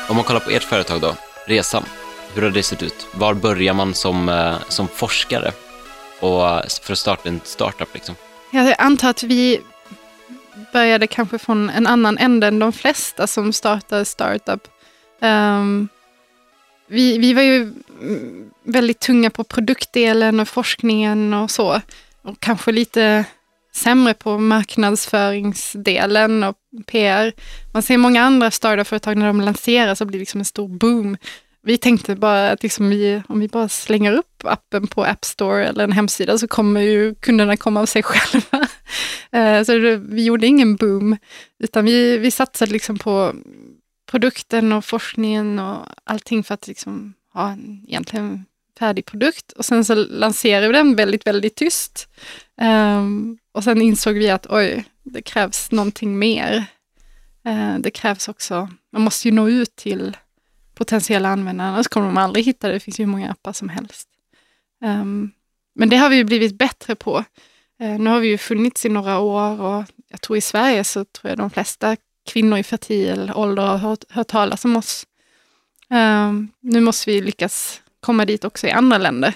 Om 0.09 0.17
man 0.17 0.25
kollar 0.25 0.41
på 0.41 0.51
ert 0.51 0.63
företag 0.63 1.01
då, 1.01 1.15
resan, 1.47 1.85
hur 2.35 2.43
har 2.43 2.51
det 2.51 2.63
sett 2.63 2.83
ut? 2.83 3.07
Var 3.15 3.35
börjar 3.35 3.75
man 3.75 3.95
som, 3.95 4.29
eh, 4.29 4.57
som 4.69 4.89
forskare 4.89 5.53
och 6.21 6.43
för 6.83 6.93
att 6.93 6.99
starta 6.99 7.29
en 7.29 7.41
startup 7.45 7.95
liksom? 7.95 8.15
Jag 8.51 8.75
antar 8.79 9.11
att 9.11 9.23
vi 9.23 9.61
började 10.75 11.07
kanske 11.07 11.39
från 11.39 11.71
en 11.71 11.87
annan 11.87 12.19
ände 12.19 12.47
än 12.47 12.59
de 12.59 12.73
flesta 12.73 13.27
som 13.27 13.53
startar 13.53 14.05
startup. 14.05 14.69
Um, 15.21 15.89
vi, 16.87 17.19
vi 17.19 17.35
var 17.35 17.43
ju 17.43 17.73
väldigt 18.65 19.01
tunga 19.01 19.31
på 19.31 19.45
produktdelen 19.45 20.41
och 20.41 20.49
forskningen 20.49 21.35
och 21.35 21.51
så. 21.51 21.81
Och 22.23 22.41
kanske 22.41 22.73
lite 22.73 23.25
sämre 23.75 24.15
på 24.15 24.39
marknadsföringsdelen 24.39 26.45
och 26.45 26.57
PR. 26.87 27.33
Man 27.73 27.83
ser 27.83 27.99
många 27.99 28.23
andra 28.23 28.51
startup-företag 28.51 29.17
när 29.17 29.27
de 29.27 29.41
lanserar 29.41 29.95
så 29.95 30.05
blir 30.05 30.19
det 30.19 30.23
liksom 30.23 30.41
en 30.41 30.45
stor 30.45 30.69
boom. 30.69 31.17
Vi 31.63 31.79
tänkte 31.79 32.17
bara 32.17 32.51
att 32.51 32.63
liksom 32.63 32.91
vi, 32.91 33.23
om 33.29 33.41
vi 33.41 33.49
bara 33.49 33.69
slänger 33.69 34.13
upp 34.13 34.45
appen 34.45 34.87
på 34.87 35.05
App 35.05 35.25
Store 35.25 35.67
eller 35.67 35.85
en 35.85 35.93
hemsida 35.93 36.39
så 36.39 36.49
kommer 36.49 36.81
ju 36.81 37.15
kunderna 37.15 37.57
komma 37.57 37.81
av 37.81 37.87
sig 37.87 38.03
själva. 38.03 38.69
Eh, 39.33 39.63
så 39.63 39.79
det, 39.79 39.97
vi 39.97 40.25
gjorde 40.25 40.47
ingen 40.47 40.77
boom, 40.77 41.17
utan 41.59 41.85
vi, 41.85 42.19
vi 42.19 42.31
satsade 42.31 42.73
liksom 42.73 42.99
på 42.99 43.35
produkten 44.11 44.73
och 44.73 44.85
forskningen 44.85 45.59
och 45.59 45.87
allting 46.05 46.45
för 46.45 46.55
att 46.55 46.67
liksom 46.67 47.15
ha 47.33 47.51
en 47.51 47.85
egentligen 47.89 48.45
färdig 48.79 49.05
produkt. 49.07 49.53
Och 49.53 49.65
sen 49.65 49.85
så 49.85 49.95
lanserade 49.95 50.67
vi 50.67 50.73
den 50.73 50.97
väldigt, 50.97 51.27
väldigt 51.27 51.57
tyst. 51.57 52.09
Um, 52.61 53.39
och 53.53 53.65
sen 53.65 53.83
insåg 53.83 54.15
vi 54.15 54.31
att 54.31 54.47
oj, 54.51 54.85
det 55.03 55.23
krävs 55.23 55.71
någonting 55.71 56.19
mer. 56.19 56.65
Uh, 57.49 57.79
det 57.79 57.91
krävs 57.91 58.29
också, 58.29 58.69
man 58.93 59.03
måste 59.03 59.29
ju 59.29 59.35
nå 59.35 59.49
ut 59.49 59.77
till 59.77 60.17
potentiella 60.75 61.29
användare, 61.29 61.69
annars 61.69 61.89
kommer 61.89 62.07
de 62.07 62.17
aldrig 62.17 62.45
hitta 62.45 62.69
det. 62.69 62.75
Det 62.75 62.81
finns 62.81 63.01
ju 63.01 63.05
hur 63.05 63.11
många 63.11 63.31
appar 63.31 63.53
som 63.53 63.69
helst. 63.69 64.09
Um, 64.85 65.31
men 65.75 65.89
det 65.89 65.97
har 65.97 66.11
vi 66.11 66.17
ju 66.17 66.25
blivit 66.25 66.59
bättre 66.59 66.95
på. 66.95 67.25
Eh, 67.85 67.99
nu 67.99 68.11
har 68.11 68.21
vi 68.21 68.29
ju 68.29 68.39
funnits 68.39 68.85
i 68.85 68.89
några 68.89 69.19
år 69.19 69.61
och 69.61 69.85
jag 70.09 70.21
tror 70.21 70.37
i 70.37 70.41
Sverige 70.41 70.85
så 70.85 71.05
tror 71.05 71.31
jag 71.31 71.39
de 71.39 71.51
flesta 71.51 71.97
kvinnor 72.27 72.59
i 72.59 72.63
fertil 72.63 73.33
ålder 73.35 73.63
har 73.63 73.77
hört, 73.77 74.05
hört 74.09 74.29
talas 74.29 74.65
om 74.65 74.77
oss. 74.77 75.07
Ehm, 75.91 76.49
nu 76.61 76.81
måste 76.81 77.11
vi 77.11 77.21
lyckas 77.21 77.83
komma 78.01 78.25
dit 78.25 78.45
också 78.45 78.67
i 78.67 78.71
andra 78.71 78.99
länder. 78.99 79.35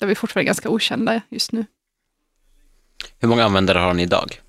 Där 0.00 0.06
vi 0.06 0.14
fortfarande 0.14 0.44
är 0.44 0.46
ganska 0.46 0.68
okända 0.68 1.22
just 1.28 1.52
nu. 1.52 1.66
Hur 3.18 3.28
många 3.28 3.44
användare 3.44 3.78
har 3.78 3.94
ni 3.94 4.02
idag? 4.02 4.40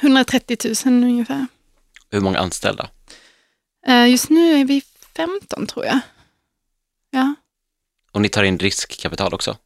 130 0.00 0.56
000 0.84 1.04
ungefär. 1.04 1.46
Hur 2.10 2.20
många 2.20 2.38
anställda? 2.38 2.88
Eh, 3.86 4.06
just 4.06 4.30
nu 4.30 4.60
är 4.60 4.64
vi 4.64 4.82
15 5.16 5.66
tror 5.66 5.84
jag. 5.84 5.98
Ja. 7.10 7.34
Och 8.12 8.20
ni 8.20 8.28
tar 8.28 8.44
in 8.44 8.58
riskkapital 8.58 9.34
också? 9.34 9.56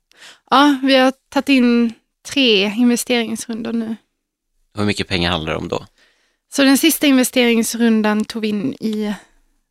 ja, 0.51 0.79
vi 0.83 0.97
har 0.97 1.13
tagit 1.29 1.49
in 1.49 1.95
tre 2.25 2.73
investeringsrundor 2.77 3.73
nu. 3.73 3.97
Hur 4.75 4.85
mycket 4.85 5.09
pengar 5.09 5.31
handlar 5.31 5.53
det 5.53 5.59
om 5.59 5.69
då? 5.69 5.87
Så 6.53 6.63
den 6.65 6.79
sista 6.79 7.07
investeringsrundan 7.07 8.25
tog 8.25 8.43
vi 8.43 8.49
in 8.49 8.75
i 8.75 9.15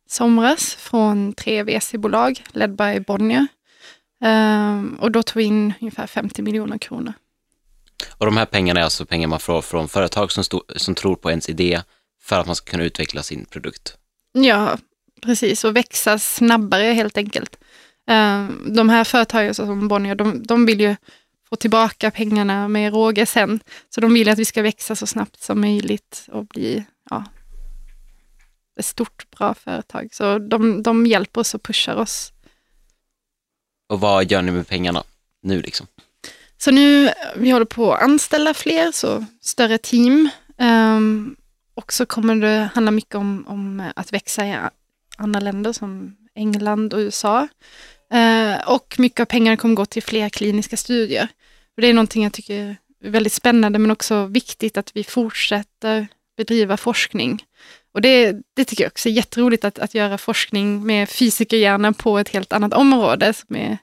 somras 0.08 0.74
från 0.74 1.32
tre 1.32 1.62
VC-bolag 1.62 2.44
ledd 2.48 2.76
by 2.76 3.00
Bonnier. 3.00 3.46
Ehm, 4.24 4.96
och 5.00 5.10
då 5.10 5.22
tog 5.22 5.36
vi 5.36 5.44
in 5.44 5.72
ungefär 5.80 6.06
50 6.06 6.42
miljoner 6.42 6.78
kronor. 6.78 7.12
Och 8.18 8.26
de 8.26 8.36
här 8.36 8.46
pengarna 8.46 8.80
är 8.80 8.84
alltså 8.84 9.06
pengar 9.06 9.28
man 9.28 9.40
får 9.40 9.62
från 9.62 9.88
företag 9.88 10.32
som, 10.32 10.42
sto- 10.42 10.78
som 10.78 10.94
tror 10.94 11.16
på 11.16 11.30
ens 11.30 11.48
idé 11.48 11.82
för 12.22 12.40
att 12.40 12.46
man 12.46 12.56
ska 12.56 12.70
kunna 12.70 12.84
utveckla 12.84 13.22
sin 13.22 13.44
produkt. 13.44 13.96
Ja, 14.32 14.78
precis. 15.22 15.64
Och 15.64 15.76
växa 15.76 16.18
snabbare 16.18 16.84
helt 16.84 17.16
enkelt. 17.16 17.56
Ehm, 18.06 18.74
de 18.74 18.88
här 18.88 19.04
företagen 19.04 19.54
som 19.54 19.88
Bonnier, 19.88 20.14
de, 20.14 20.42
de 20.42 20.66
vill 20.66 20.80
ju 20.80 20.96
få 21.48 21.56
tillbaka 21.56 22.10
pengarna 22.10 22.68
med 22.68 22.92
råge 22.92 23.26
sen. 23.26 23.60
Så 23.88 24.00
de 24.00 24.14
vill 24.14 24.28
att 24.28 24.38
vi 24.38 24.44
ska 24.44 24.62
växa 24.62 24.96
så 24.96 25.06
snabbt 25.06 25.42
som 25.42 25.60
möjligt 25.60 26.28
och 26.32 26.46
bli 26.46 26.84
ja, 27.10 27.24
ett 28.78 28.86
stort, 28.86 29.30
bra 29.30 29.54
företag. 29.54 30.08
Så 30.12 30.38
de, 30.38 30.82
de 30.82 31.06
hjälper 31.06 31.40
oss 31.40 31.54
och 31.54 31.62
pushar 31.62 31.96
oss. 31.96 32.32
Och 33.88 34.00
vad 34.00 34.30
gör 34.30 34.42
ni 34.42 34.50
med 34.50 34.68
pengarna 34.68 35.02
nu 35.42 35.62
liksom? 35.62 35.86
Så 36.58 36.70
nu, 36.70 37.10
vi 37.36 37.50
håller 37.50 37.66
på 37.66 37.94
att 37.94 38.02
anställa 38.02 38.54
fler, 38.54 38.92
så 38.92 39.24
större 39.40 39.78
team. 39.78 40.28
Ehm, 40.58 41.36
och 41.74 41.92
så 41.92 42.06
kommer 42.06 42.36
det 42.36 42.70
handla 42.74 42.90
mycket 42.90 43.14
om, 43.14 43.44
om 43.48 43.90
att 43.96 44.12
växa 44.12 44.46
i 44.46 44.56
andra 45.16 45.40
länder 45.40 45.72
som 45.72 46.16
England 46.34 46.94
och 46.94 46.98
USA. 46.98 47.48
Eh, 48.14 48.68
och 48.68 48.94
mycket 48.98 49.20
av 49.20 49.24
pengarna 49.24 49.56
kommer 49.56 49.74
gå 49.74 49.86
till 49.86 50.02
fler 50.02 50.28
kliniska 50.28 50.76
studier. 50.76 51.28
Och 51.76 51.82
det 51.82 51.88
är 51.88 51.94
någonting 51.94 52.22
jag 52.22 52.32
tycker 52.32 52.76
är 53.04 53.10
väldigt 53.10 53.32
spännande 53.32 53.78
men 53.78 53.90
också 53.90 54.26
viktigt 54.26 54.76
att 54.76 54.96
vi 54.96 55.04
fortsätter 55.04 56.06
bedriva 56.36 56.76
forskning. 56.76 57.44
Och 57.92 58.00
det, 58.00 58.36
det 58.54 58.64
tycker 58.64 58.84
jag 58.84 58.90
också 58.90 59.08
är 59.08 59.12
jätteroligt 59.12 59.64
att, 59.64 59.78
att 59.78 59.94
göra 59.94 60.18
forskning 60.18 60.86
med 60.86 61.08
fysikerhjärnan 61.08 61.94
på 61.94 62.18
ett 62.18 62.28
helt 62.28 62.52
annat 62.52 62.74
område 62.74 63.32
som 63.32 63.56
är 63.56 63.78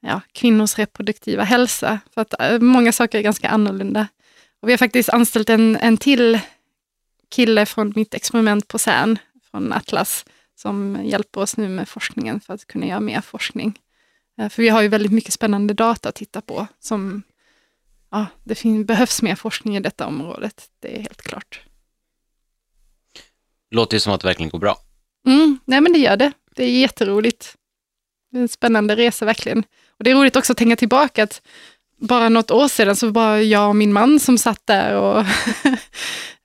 ja, 0.00 0.20
kvinnors 0.32 0.78
reproduktiva 0.78 1.42
hälsa. 1.42 2.00
För 2.14 2.20
att 2.20 2.40
eh, 2.40 2.58
många 2.58 2.92
saker 2.92 3.18
är 3.18 3.22
ganska 3.22 3.48
annorlunda. 3.48 4.08
Och 4.60 4.68
vi 4.68 4.72
har 4.72 4.78
faktiskt 4.78 5.08
anställt 5.08 5.50
en, 5.50 5.76
en 5.76 5.96
till 5.96 6.38
kille 7.30 7.66
från 7.66 7.92
mitt 7.96 8.14
experiment 8.14 8.68
på 8.68 8.78
CERN, 8.78 9.18
från 9.50 9.72
Atlas, 9.72 10.24
som 10.56 11.00
hjälper 11.04 11.40
oss 11.40 11.56
nu 11.56 11.68
med 11.68 11.88
forskningen 11.88 12.40
för 12.40 12.54
att 12.54 12.66
kunna 12.66 12.86
göra 12.86 13.00
mer 13.00 13.20
forskning. 13.20 13.78
Eh, 14.40 14.48
För 14.48 14.62
vi 14.62 14.68
har 14.68 14.82
ju 14.82 14.88
väldigt 14.88 15.12
mycket 15.12 15.32
spännande 15.32 15.74
data 15.74 16.08
att 16.08 16.14
titta 16.14 16.40
på. 16.40 16.66
Som, 16.80 17.22
ja, 18.10 18.26
det 18.44 18.54
fin- 18.54 18.86
behövs 18.86 19.22
mer 19.22 19.34
forskning 19.34 19.76
i 19.76 19.80
detta 19.80 20.06
området, 20.06 20.68
det 20.80 20.96
är 20.96 21.00
helt 21.02 21.22
klart. 21.22 21.60
Låter 23.70 23.96
ju 23.96 24.00
som 24.00 24.12
att 24.12 24.20
det 24.20 24.26
verkligen 24.28 24.50
går 24.50 24.58
bra. 24.58 24.76
Mm, 25.26 25.58
nej 25.64 25.80
men 25.80 25.92
det 25.92 25.98
gör 25.98 26.16
det. 26.16 26.32
Det 26.56 26.64
är 26.64 26.80
jätteroligt. 26.80 27.56
Det 28.30 28.38
är 28.38 28.42
en 28.42 28.48
spännande 28.48 28.96
resa 28.96 29.24
verkligen. 29.24 29.58
Och 29.98 30.04
det 30.04 30.10
är 30.10 30.14
roligt 30.14 30.36
också 30.36 30.52
att 30.52 30.58
tänka 30.58 30.76
tillbaka 30.76 31.22
att 31.22 31.42
bara 32.00 32.28
något 32.28 32.50
år 32.50 32.68
sedan 32.68 32.96
så 32.96 33.08
var 33.10 33.36
jag 33.36 33.68
och 33.68 33.76
min 33.76 33.92
man 33.92 34.20
som 34.20 34.38
satt 34.38 34.66
där 34.66 34.94
och 34.96 35.24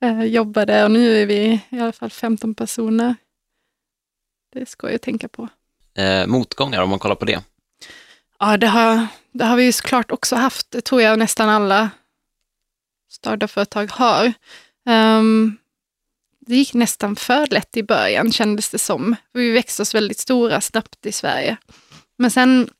eh, 0.04 0.22
jobbade 0.24 0.84
och 0.84 0.90
nu 0.90 1.22
är 1.22 1.26
vi 1.26 1.60
i 1.70 1.80
alla 1.80 1.92
fall 1.92 2.10
15 2.10 2.54
personer. 2.54 3.14
Det 4.52 4.68
ska 4.68 4.90
jag 4.90 5.00
tänka 5.00 5.28
på. 5.28 5.48
Eh, 5.94 6.26
motgångar, 6.26 6.82
om 6.82 6.90
man 6.90 6.98
kollar 6.98 7.14
på 7.14 7.24
det. 7.24 7.40
Ja, 8.38 8.56
det 8.56 8.66
har, 8.66 9.06
det 9.32 9.44
har 9.44 9.56
vi 9.56 9.64
ju 9.64 9.72
såklart 9.72 10.10
också 10.10 10.36
haft. 10.36 10.70
Det 10.70 10.80
tror 10.80 11.02
jag 11.02 11.18
nästan 11.18 11.48
alla 11.48 11.90
startup-företag 13.10 13.90
har. 13.90 14.32
Ehm, 14.86 15.56
det 16.46 16.56
gick 16.56 16.74
nästan 16.74 17.16
för 17.16 17.46
lätt 17.46 17.76
i 17.76 17.82
början 17.82 18.32
kändes 18.32 18.70
det 18.70 18.78
som. 18.78 19.16
Vi 19.32 19.50
växte 19.50 19.82
oss 19.82 19.94
väldigt 19.94 20.18
stora 20.18 20.60
snabbt 20.60 21.06
i 21.06 21.12
Sverige. 21.12 21.56
Men 22.18 22.30
sen 22.30 22.70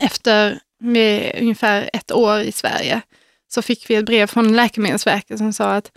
efter 0.00 0.60
med 0.78 1.38
ungefär 1.40 1.90
ett 1.92 2.12
år 2.12 2.40
i 2.40 2.52
Sverige 2.52 3.00
så 3.48 3.62
fick 3.62 3.90
vi 3.90 3.94
ett 3.94 4.06
brev 4.06 4.26
från 4.26 4.56
Läkemedelsverket 4.56 5.38
som 5.38 5.52
sa 5.52 5.74
att 5.74 5.92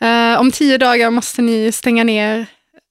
eh, 0.00 0.40
om 0.40 0.50
tio 0.50 0.78
dagar 0.78 1.10
måste 1.10 1.42
ni 1.42 1.72
stänga 1.72 2.04
ner 2.04 2.46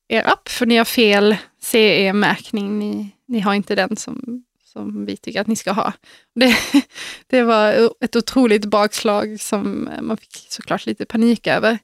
er 0.09 0.27
app 0.27 0.49
för 0.49 0.65
ni 0.65 0.77
har 0.77 0.85
fel 0.85 1.37
CE-märkning. 1.61 2.79
Ni, 2.79 3.15
ni 3.27 3.39
har 3.39 3.53
inte 3.53 3.75
den 3.75 3.95
som, 3.95 4.43
som 4.63 5.05
vi 5.05 5.17
tycker 5.17 5.41
att 5.41 5.47
ni 5.47 5.55
ska 5.55 5.71
ha. 5.71 5.93
Det, 6.35 6.55
det 7.27 7.43
var 7.43 7.91
ett 7.99 8.15
otroligt 8.15 8.65
bakslag 8.65 9.39
som 9.39 9.87
eh, 9.87 10.01
man 10.01 10.17
fick 10.17 10.45
såklart 10.49 10.85
lite 10.85 11.05
panik 11.05 11.47
över. 11.47 11.77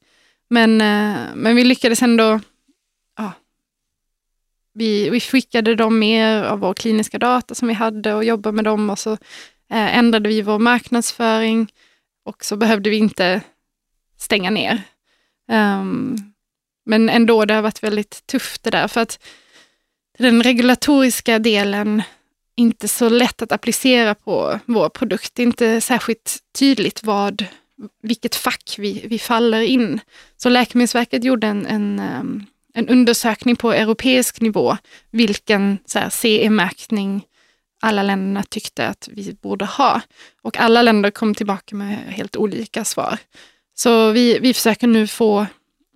Men, 0.49 0.81
eh, 0.81 1.17
men 1.35 1.55
vi 1.55 1.63
lyckades 1.63 2.01
ändå, 2.01 2.39
ja, 3.17 3.31
vi, 4.73 5.09
vi 5.09 5.19
skickade 5.19 5.75
dem 5.75 5.99
mer 5.99 6.43
av 6.43 6.59
vår 6.59 6.73
kliniska 6.73 7.19
data 7.19 7.55
som 7.55 7.67
vi 7.67 7.73
hade 7.73 8.13
och 8.13 8.23
jobbade 8.23 8.55
med 8.55 8.65
dem 8.65 8.89
och 8.89 8.99
så 8.99 9.11
eh, 9.71 9.97
ändrade 9.97 10.29
vi 10.29 10.41
vår 10.41 10.59
marknadsföring 10.59 11.71
och 12.23 12.45
så 12.45 12.57
behövde 12.57 12.89
vi 12.89 12.97
inte 12.97 13.41
stänga 14.17 14.49
ner. 14.49 14.81
Um, 15.51 16.34
men 16.85 17.09
ändå, 17.09 17.45
det 17.45 17.53
har 17.53 17.61
varit 17.61 17.83
väldigt 17.83 18.27
tufft 18.27 18.63
det 18.63 18.69
där 18.69 18.87
för 18.87 19.01
att 19.01 19.19
den 20.17 20.43
regulatoriska 20.43 21.39
delen 21.39 22.01
inte 22.55 22.87
så 22.87 23.09
lätt 23.09 23.41
att 23.41 23.51
applicera 23.51 24.15
på 24.15 24.59
vår 24.65 24.89
produkt. 24.89 25.35
Det 25.35 25.41
är 25.41 25.47
inte 25.47 25.81
särskilt 25.81 26.37
tydligt 26.59 27.03
vad, 27.03 27.45
vilket 28.01 28.35
fack 28.35 28.75
vi, 28.77 29.05
vi 29.07 29.19
faller 29.19 29.61
in. 29.61 29.99
Så 30.37 30.49
Läkemedelsverket 30.49 31.23
gjorde 31.23 31.47
en, 31.47 31.65
en, 31.65 31.99
ehm, 31.99 32.45
en 32.73 32.89
undersökning 32.89 33.55
på 33.55 33.73
europeisk 33.73 34.41
nivå, 34.41 34.77
vilken 35.11 35.77
CE-märkning 36.09 37.21
alla 37.81 38.03
länderna 38.03 38.43
tyckte 38.43 38.87
att 38.87 39.09
vi 39.11 39.33
borde 39.41 39.65
ha. 39.65 40.01
Och 40.41 40.57
alla 40.57 40.81
länder 40.81 41.11
kom 41.11 41.35
tillbaka 41.35 41.75
med 41.75 41.97
helt 41.97 42.35
olika 42.35 42.85
svar. 42.85 43.17
Så 43.75 44.11
vi, 44.11 44.39
vi 44.39 44.53
försöker 44.53 44.87
nu 44.87 45.07
få 45.07 45.45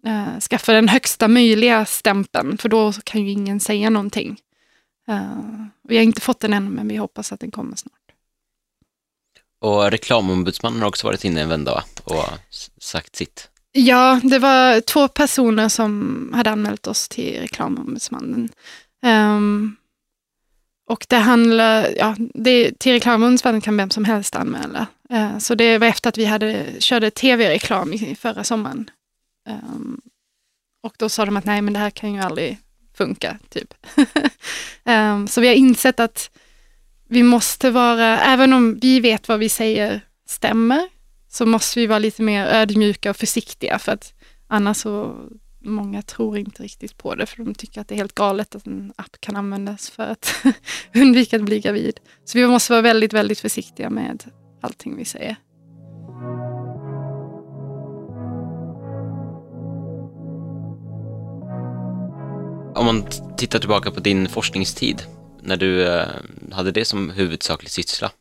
eh, 0.05 0.39
skaffa 0.39 0.73
den 0.73 0.87
högsta 0.87 1.27
möjliga 1.27 1.85
stämpeln, 1.85 2.57
för 2.57 2.69
då 2.69 2.93
kan 3.03 3.25
ju 3.25 3.31
ingen 3.31 3.59
säga 3.59 3.89
någonting. 3.89 4.39
Eh, 5.07 5.37
vi 5.83 5.95
har 5.95 6.03
inte 6.03 6.21
fått 6.21 6.39
den 6.39 6.53
än, 6.53 6.69
men 6.69 6.87
vi 6.87 6.95
hoppas 6.95 7.31
att 7.31 7.39
den 7.39 7.51
kommer 7.51 7.75
snart. 7.75 7.93
Och 9.61 9.91
reklamombudsmannen 9.91 10.81
har 10.81 10.87
också 10.87 11.07
varit 11.07 11.25
inne 11.25 11.41
en 11.41 11.49
vända 11.49 11.83
och 12.03 12.25
sagt 12.77 13.15
sitt. 13.15 13.49
Ja, 13.71 14.19
det 14.23 14.39
var 14.39 14.81
två 14.81 15.07
personer 15.07 15.69
som 15.69 16.31
hade 16.35 16.49
anmält 16.49 16.87
oss 16.87 17.09
till 17.09 17.39
reklamombudsmannen. 17.39 18.49
Ehm, 19.03 19.75
och 20.89 21.05
det 21.09 21.17
handlar, 21.17 21.87
ja, 21.97 22.15
det, 22.33 22.79
till 22.79 22.91
reklamombudsmannen 22.91 23.61
kan 23.61 23.77
vem 23.77 23.89
som 23.89 24.05
helst 24.05 24.35
anmäla. 24.35 24.87
Eh, 25.09 25.37
så 25.37 25.55
det 25.55 25.77
var 25.77 25.87
efter 25.87 26.09
att 26.09 26.17
vi 26.17 26.25
hade, 26.25 26.65
körde 26.79 27.11
tv-reklam 27.11 27.93
i 27.93 28.15
förra 28.19 28.43
sommaren. 28.43 28.89
Um, 29.49 30.01
och 30.83 30.93
då 30.97 31.09
sa 31.09 31.25
de 31.25 31.37
att 31.37 31.45
nej, 31.45 31.61
men 31.61 31.73
det 31.73 31.79
här 31.79 31.89
kan 31.89 32.13
ju 32.13 32.19
aldrig 32.19 32.57
funka, 32.93 33.39
typ. 33.49 33.73
um, 34.83 35.27
så 35.27 35.41
vi 35.41 35.47
har 35.47 35.55
insett 35.55 35.99
att 35.99 36.31
vi 37.07 37.23
måste 37.23 37.71
vara, 37.71 38.19
även 38.19 38.53
om 38.53 38.79
vi 38.79 38.99
vet 38.99 39.27
vad 39.27 39.39
vi 39.39 39.49
säger 39.49 40.01
stämmer, 40.25 40.89
så 41.29 41.45
måste 41.45 41.79
vi 41.79 41.87
vara 41.87 41.99
lite 41.99 42.21
mer 42.21 42.45
ödmjuka 42.45 43.09
och 43.09 43.17
försiktiga 43.17 43.79
för 43.79 43.91
att 43.91 44.13
annars 44.47 44.77
så 44.77 45.15
många 45.59 46.01
tror 46.01 46.37
inte 46.37 46.63
riktigt 46.63 46.97
på 46.97 47.15
det 47.15 47.25
för 47.25 47.43
de 47.43 47.53
tycker 47.53 47.81
att 47.81 47.87
det 47.87 47.95
är 47.95 47.97
helt 47.97 48.15
galet 48.15 48.55
att 48.55 48.67
en 48.67 48.93
app 48.95 49.17
kan 49.19 49.35
användas 49.35 49.89
för 49.89 50.03
att 50.03 50.45
undvika 50.95 51.35
att 51.35 51.43
bli 51.43 51.59
gravid. 51.59 51.99
Så 52.25 52.37
vi 52.37 52.47
måste 52.47 52.73
vara 52.73 52.81
väldigt, 52.81 53.13
väldigt 53.13 53.39
försiktiga 53.39 53.89
med 53.89 54.23
allting 54.61 54.97
vi 54.97 55.05
säger. 55.05 55.35
Man 62.93 63.05
tittar 63.37 63.59
tillbaka 63.59 63.91
på 63.91 63.99
din 63.99 64.29
forskningstid, 64.29 65.03
när 65.41 65.57
du 65.57 65.87
eh, 65.87 66.07
hade 66.51 66.71
det 66.71 66.85
som 66.85 67.09
huvudsaklig 67.09 67.71
syssla, 67.71 68.11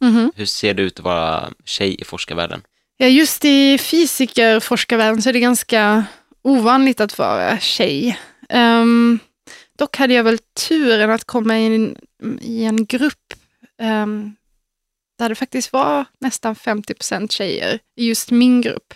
Mhm. 0.00 0.32
hur 0.36 0.46
ser 0.46 0.74
det 0.74 0.82
ut 0.82 0.98
att 0.98 1.04
vara 1.04 1.52
tjej 1.64 2.00
i 2.00 2.04
forskarvärlden? 2.04 2.62
Ja, 2.96 3.06
just 3.06 3.44
i 3.44 3.78
fysikerforskarvärlden 3.78 5.22
så 5.22 5.28
är 5.28 5.32
det 5.32 5.40
ganska 5.40 6.04
ovanligt 6.42 7.00
att 7.00 7.18
vara 7.18 7.58
tjej. 7.58 8.18
Ehm, 8.48 9.18
dock 9.78 9.96
hade 9.96 10.14
jag 10.14 10.24
väl 10.24 10.38
turen 10.68 11.10
att 11.10 11.24
komma 11.24 11.58
in 11.58 11.96
i 12.40 12.64
en 12.64 12.86
grupp 12.86 13.34
um, 13.82 14.36
där 15.18 15.28
det 15.28 15.34
faktiskt 15.34 15.72
var 15.72 16.04
nästan 16.20 16.54
50 16.54 17.28
tjejer 17.28 17.78
i 17.96 18.06
just 18.08 18.30
min 18.30 18.60
grupp. 18.60 18.94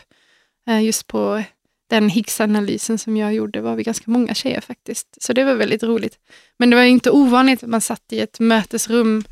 Eh, 0.69 0.85
just 0.85 1.07
på 1.07 1.43
den 1.93 2.09
Higgs-analysen 2.09 2.99
som 2.99 3.17
jag 3.17 3.35
gjorde 3.35 3.61
var 3.61 3.77
vi 3.77 3.83
ganska 3.83 4.11
många 4.11 4.35
tjejer 4.35 4.61
faktiskt. 4.61 5.23
Så 5.23 5.33
det 5.33 5.45
var 5.45 5.55
väldigt 5.55 5.83
roligt. 5.83 6.19
Men 6.59 6.71
det 6.71 6.77
var 6.77 6.83
inte 6.83 7.11
ovanligt 7.11 7.63
att 7.63 7.69
man 7.69 7.81
satt 7.81 8.13
i 8.13 8.21
ett 8.21 8.41
mötesrum 8.41 9.25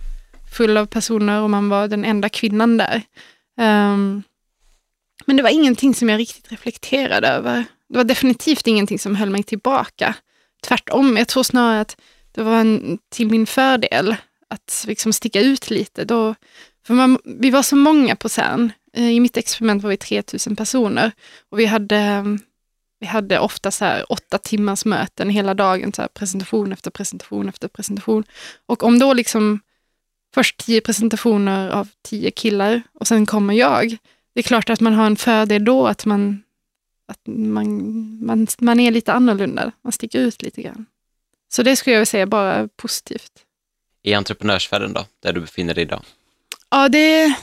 full 0.57 0.77
av 0.77 0.87
personer 0.87 1.43
och 1.43 1.51
man 1.51 1.69
var 1.69 1.89
den 1.89 2.05
enda 2.05 2.29
kvinnan 2.29 2.77
där. 2.77 3.03
Um, 3.61 4.23
men 5.27 5.37
det 5.37 5.43
var 5.43 5.51
ingenting 5.51 5.95
som 5.95 6.09
jag 6.09 6.19
riktigt 6.19 6.53
reflekterade 6.53 7.29
över. 7.29 7.65
Det 7.89 7.97
var 7.97 8.05
definitivt 8.05 8.67
ingenting 8.67 8.99
som 8.99 9.17
höll 9.17 9.31
mig 9.31 9.43
tillbaka. 9.43 10.15
Tvärtom, 10.63 11.17
jag 11.17 11.29
tror 11.29 11.43
snarare 11.43 11.81
att 11.81 11.97
det 12.33 12.43
var 12.43 12.57
en, 12.57 12.99
till 13.09 13.31
min 13.31 13.47
fördel 13.47 14.17
att 14.49 14.85
liksom 14.89 15.13
sticka 15.13 15.41
ut 15.41 15.71
lite. 15.71 16.05
Då, 16.05 16.35
för 16.87 16.95
man, 16.95 17.19
vi 17.25 17.51
var 17.51 17.63
så 17.63 17.77
många 17.77 18.17
på 18.17 18.29
CERN. 18.29 18.73
Eh, 18.93 19.11
I 19.11 19.21
mitt 19.21 19.37
experiment 19.37 19.83
var 19.83 19.91
vi 19.91 19.97
3000 19.97 20.57
personer 20.57 21.13
och 21.51 21.59
vi 21.59 21.67
hade, 21.67 21.97
ehm, 21.97 22.39
vi 23.01 23.07
hade 23.07 23.39
ofta 23.39 23.71
så 23.71 23.85
här 23.85 24.13
åtta 24.13 24.39
timmars 24.39 24.85
möten 24.85 25.31
hela 25.31 25.55
dagen, 25.55 25.93
så 25.93 26.09
presentation 26.15 26.73
efter 26.73 26.91
presentation 26.91 27.49
efter 27.49 27.69
presentation. 27.69 28.25
Och 28.67 28.83
om 28.83 28.99
då 28.99 29.15
liksom 29.15 29.61
först 30.35 30.57
tio 30.67 30.81
presentationer 30.81 31.71
av 31.71 31.89
tio 32.03 32.31
killar 32.31 32.83
och 32.93 33.07
sen 33.07 33.27
kommer 33.27 33.55
jag, 33.55 33.97
det 34.35 34.41
är 34.41 34.43
klart 34.43 34.71
att 34.71 34.81
man 34.81 34.93
har 34.95 35.07
en 35.07 35.17
fördel 35.17 35.65
då 35.65 35.87
att 35.87 36.07
man, 36.07 36.43
att 37.07 37.21
man, 37.27 38.25
man, 38.25 38.47
man 38.59 38.81
är 38.81 38.91
lite 38.91 39.13
annorlunda, 39.13 39.73
man 39.83 39.93
sticker 39.93 40.19
ut 40.19 40.43
lite 40.43 40.63
grann. 40.63 40.87
Så 41.49 41.63
det 41.63 41.77
skulle 41.77 41.97
jag 41.97 42.09
säga 42.09 42.27
bara 42.27 42.69
positivt. 42.77 43.33
I 44.03 44.15
entreprenörsvärlden 44.15 44.93
då, 44.93 45.07
där 45.23 45.33
du 45.33 45.41
befinner 45.41 45.75
dig 45.75 45.83
idag? 45.85 46.03
Ja, 46.71 46.89
det, 46.89 47.35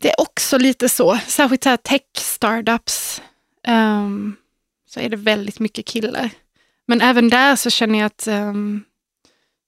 det 0.00 0.10
är 0.10 0.20
också 0.20 0.58
lite 0.58 0.88
så. 0.88 1.18
Särskilt 1.26 1.62
så 1.62 1.68
här 1.68 1.76
tech-startups 1.76 3.22
um, 3.68 4.36
så 4.88 5.00
är 5.00 5.08
det 5.08 5.16
väldigt 5.16 5.60
mycket 5.60 5.84
killar. 5.84 6.30
Men 6.86 7.00
även 7.00 7.28
där 7.28 7.56
så 7.56 7.70
känner 7.70 7.98
jag 7.98 8.06
att 8.06 8.28
um, 8.28 8.84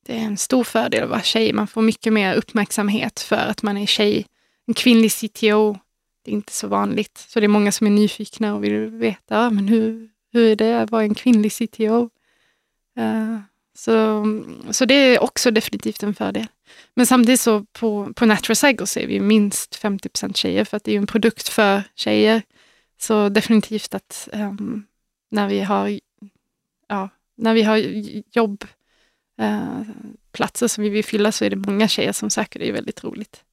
det 0.07 0.13
är 0.19 0.23
en 0.23 0.37
stor 0.37 0.65
fördel 0.65 1.03
att 1.03 1.11
vara 1.11 1.23
tjej. 1.23 1.53
Man 1.53 1.67
får 1.67 1.83
mycket 1.83 2.13
mer 2.13 2.35
uppmärksamhet 2.35 3.21
för 3.21 3.37
att 3.37 3.63
man 3.63 3.77
är 3.77 3.87
tjej. 3.87 4.27
En 4.67 4.75
kvinnlig 4.75 5.13
CTO, 5.13 5.79
det 6.25 6.31
är 6.31 6.35
inte 6.35 6.53
så 6.53 6.69
vanligt. 6.69 7.19
Så 7.29 7.41
det 7.41 7.47
är 7.47 7.49
många 7.49 7.73
som 7.73 7.87
är 7.87 7.91
nyfikna 7.91 8.55
och 8.55 8.65
vill 8.65 8.87
veta, 8.87 9.35
ja, 9.35 9.51
men 9.51 9.69
hur, 9.69 10.09
hur 10.33 10.51
är 10.51 10.57
det 10.57 10.83
att 10.83 10.91
vara 10.91 11.03
en 11.03 11.15
kvinnlig 11.15 11.53
CTO? 11.53 12.11
Uh, 12.99 13.05
ehm, 13.05 13.43
så, 13.75 14.25
så 14.71 14.85
det 14.85 14.95
är 14.95 15.23
också 15.23 15.51
definitivt 15.51 16.03
en 16.03 16.15
fördel. 16.15 16.47
Men 16.95 17.07
samtidigt 17.07 17.41
så 17.41 17.65
på, 17.65 18.13
på 18.17 18.27
Natural 18.27 18.57
Cycle 18.57 18.87
så 18.87 19.01
är 19.01 19.07
vi 19.07 19.21
minst 19.21 19.83
50% 19.83 20.35
tjejer 20.35 20.65
för 20.65 20.77
att 20.77 20.85
det 20.85 20.91
är 20.91 20.93
ju 20.93 20.99
en 20.99 21.07
produkt 21.07 21.49
för 21.49 21.83
tjejer. 21.95 22.43
Så 23.01 23.29
definitivt 23.29 23.95
att 23.95 24.29
ehm, 24.33 24.85
när 25.31 25.49
vi 25.49 25.61
har, 25.61 26.01
ja, 26.89 27.09
när 27.37 27.55
vi 27.55 27.63
har 27.63 27.83
jobb, 28.37 28.65
eh, 29.41 29.81
platser 30.33 30.69
som 30.69 30.85
vi 30.85 30.91
vill 30.91 31.05
fylla 31.05 31.33
så 31.33 31.45
är 31.45 31.51
det 31.51 31.57
många 31.57 31.89
tjejer 31.89 32.13
som 32.13 32.31
söker. 32.31 32.61
Det 32.61 32.69
är 32.69 32.73
väldigt 32.73 33.05
roligt. 33.05 33.45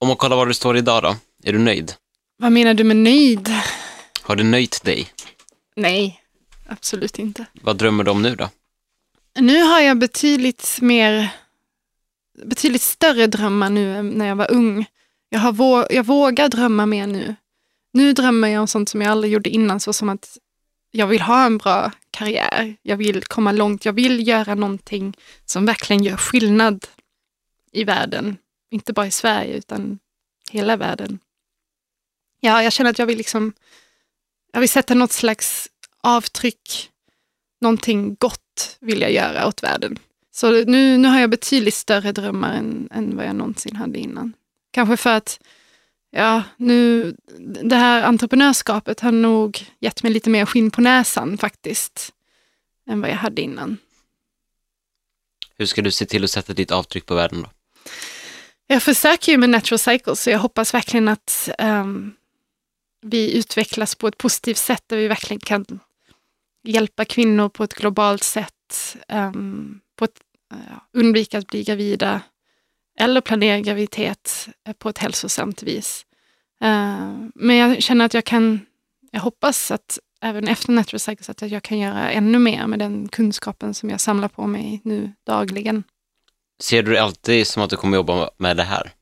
Om 0.00 0.08
man 0.08 0.16
kollar 0.16 0.36
var 0.36 0.46
du 0.46 0.54
står 0.54 0.76
idag 0.76 1.02
då, 1.02 1.16
är 1.44 1.52
du 1.52 1.58
nöjd? 1.58 1.94
Vad 2.38 2.52
menar 2.52 2.74
du 2.74 2.84
med 2.84 2.96
nöjd? 2.96 3.50
Har 4.22 4.36
du 4.36 4.44
nöjt 4.44 4.84
dig? 4.84 5.08
Nej, 5.76 6.22
absolut 6.66 7.18
inte. 7.18 7.46
Vad 7.62 7.76
drömmer 7.76 8.04
du 8.04 8.10
om 8.10 8.22
nu 8.22 8.34
då? 8.34 8.48
Nu 9.38 9.62
har 9.62 9.80
jag 9.80 9.98
betydligt 9.98 10.78
mer, 10.82 11.28
betydligt 12.44 12.82
större 12.82 13.26
drömmar 13.26 13.70
nu 13.70 13.96
än 13.96 14.08
när 14.08 14.26
jag 14.26 14.36
var 14.36 14.50
ung. 14.50 14.86
Jag, 15.28 15.38
har 15.40 15.52
vå, 15.52 15.86
jag 15.90 16.06
vågar 16.06 16.48
drömma 16.48 16.86
mer 16.86 17.06
nu. 17.06 17.34
Nu 17.96 18.12
drömmer 18.12 18.48
jag 18.48 18.60
om 18.60 18.66
sånt 18.66 18.88
som 18.88 19.02
jag 19.02 19.10
aldrig 19.10 19.32
gjorde 19.32 19.50
innan, 19.50 19.80
så 19.80 19.92
som 19.92 20.08
att 20.08 20.38
jag 20.90 21.06
vill 21.06 21.20
ha 21.20 21.46
en 21.46 21.58
bra 21.58 21.92
karriär. 22.10 22.76
Jag 22.82 22.96
vill 22.96 23.24
komma 23.24 23.52
långt. 23.52 23.84
Jag 23.84 23.92
vill 23.92 24.28
göra 24.28 24.54
någonting 24.54 25.16
som 25.44 25.66
verkligen 25.66 26.04
gör 26.04 26.16
skillnad 26.16 26.86
i 27.72 27.84
världen. 27.84 28.36
Inte 28.70 28.92
bara 28.92 29.06
i 29.06 29.10
Sverige, 29.10 29.56
utan 29.56 29.98
hela 30.50 30.76
världen. 30.76 31.18
Ja, 32.40 32.62
jag 32.62 32.72
känner 32.72 32.90
att 32.90 32.98
jag 32.98 33.06
vill 33.06 33.18
liksom, 33.18 33.52
jag 34.52 34.60
vill 34.60 34.68
sätta 34.68 34.94
något 34.94 35.12
slags 35.12 35.68
avtryck 36.00 36.90
någonting 37.60 38.14
gott 38.14 38.76
vill 38.80 39.00
jag 39.00 39.12
göra 39.12 39.46
åt 39.46 39.62
världen. 39.62 39.98
Så 40.32 40.50
nu, 40.50 40.98
nu 40.98 41.08
har 41.08 41.20
jag 41.20 41.30
betydligt 41.30 41.74
större 41.74 42.12
drömmar 42.12 42.54
än, 42.54 42.88
än 42.92 43.16
vad 43.16 43.26
jag 43.26 43.36
någonsin 43.36 43.76
hade 43.76 43.98
innan. 43.98 44.32
Kanske 44.70 44.96
för 44.96 45.10
att 45.10 45.40
ja, 46.10 46.42
nu, 46.56 47.12
det 47.62 47.76
här 47.76 48.02
entreprenörskapet 48.02 49.00
har 49.00 49.12
nog 49.12 49.66
gett 49.80 50.02
mig 50.02 50.12
lite 50.12 50.30
mer 50.30 50.46
skinn 50.46 50.70
på 50.70 50.80
näsan 50.80 51.38
faktiskt, 51.38 52.12
än 52.90 53.00
vad 53.00 53.10
jag 53.10 53.16
hade 53.16 53.42
innan. 53.42 53.76
Hur 55.58 55.66
ska 55.66 55.82
du 55.82 55.90
se 55.90 56.06
till 56.06 56.24
att 56.24 56.30
sätta 56.30 56.52
ditt 56.52 56.70
avtryck 56.70 57.06
på 57.06 57.14
världen 57.14 57.42
då? 57.42 57.50
Jag 58.66 58.82
försöker 58.82 59.32
ju 59.32 59.38
med 59.38 59.50
Natural 59.50 59.78
Cycles 59.78 60.22
så 60.22 60.30
jag 60.30 60.38
hoppas 60.38 60.74
verkligen 60.74 61.08
att 61.08 61.48
ehm, 61.58 62.12
vi 63.02 63.38
utvecklas 63.38 63.94
på 63.94 64.08
ett 64.08 64.18
positivt 64.18 64.56
sätt 64.56 64.82
där 64.86 64.96
vi 64.96 65.08
verkligen 65.08 65.40
kan 65.40 65.80
hjälpa 66.64 67.04
kvinnor 67.04 67.48
på 67.48 67.64
ett 67.64 67.74
globalt 67.74 68.22
sätt, 68.22 68.96
ehm, 69.08 69.80
på 69.96 70.04
ett, 70.04 70.20
ja, 70.50 70.88
undvika 70.92 71.38
att 71.38 71.46
bli 71.46 71.62
gravida 71.62 72.20
eller 73.00 73.20
planera 73.20 73.60
graviditet 73.60 74.48
eh, 74.68 74.72
på 74.72 74.88
ett 74.88 74.98
hälsosamt 74.98 75.62
vis. 75.62 76.06
Eh, 76.62 77.14
men 77.34 77.56
jag 77.56 77.82
känner 77.82 78.04
att 78.04 78.14
jag 78.14 78.24
kan, 78.24 78.60
jag 79.10 79.20
hoppas 79.20 79.70
att 79.70 79.98
även 80.22 80.48
efter 80.48 80.72
Natural 80.72 81.00
Cycles 81.00 81.30
att 81.30 81.42
jag 81.42 81.62
kan 81.62 81.78
göra 81.78 82.10
ännu 82.10 82.38
mer 82.38 82.66
med 82.66 82.78
den 82.78 83.08
kunskapen 83.08 83.74
som 83.74 83.90
jag 83.90 84.00
samlar 84.00 84.28
på 84.28 84.46
mig 84.46 84.80
nu 84.84 85.12
dagligen. 85.26 85.84
Ser 86.60 86.82
du 86.82 86.92
det 86.92 87.02
alltid 87.02 87.46
som 87.46 87.62
att 87.62 87.70
du 87.70 87.76
kommer 87.76 87.96
jobba 87.96 88.30
med 88.36 88.56
det 88.56 88.62
här? 88.62 88.92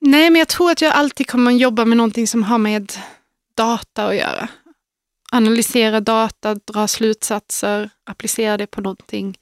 Nej, 0.00 0.30
men 0.30 0.38
jag 0.38 0.48
tror 0.48 0.70
att 0.70 0.80
jag 0.80 0.92
alltid 0.92 1.26
kommer 1.26 1.50
jobba 1.50 1.84
med 1.84 1.96
någonting 1.96 2.26
som 2.26 2.42
har 2.42 2.58
med 2.58 2.92
data 3.54 4.06
att 4.06 4.16
göra. 4.16 4.48
Analysera 5.32 6.00
data, 6.00 6.54
dra 6.54 6.88
slutsatser, 6.88 7.90
applicera 8.04 8.56
det 8.56 8.66
på 8.66 8.80
någonting. 8.80 9.38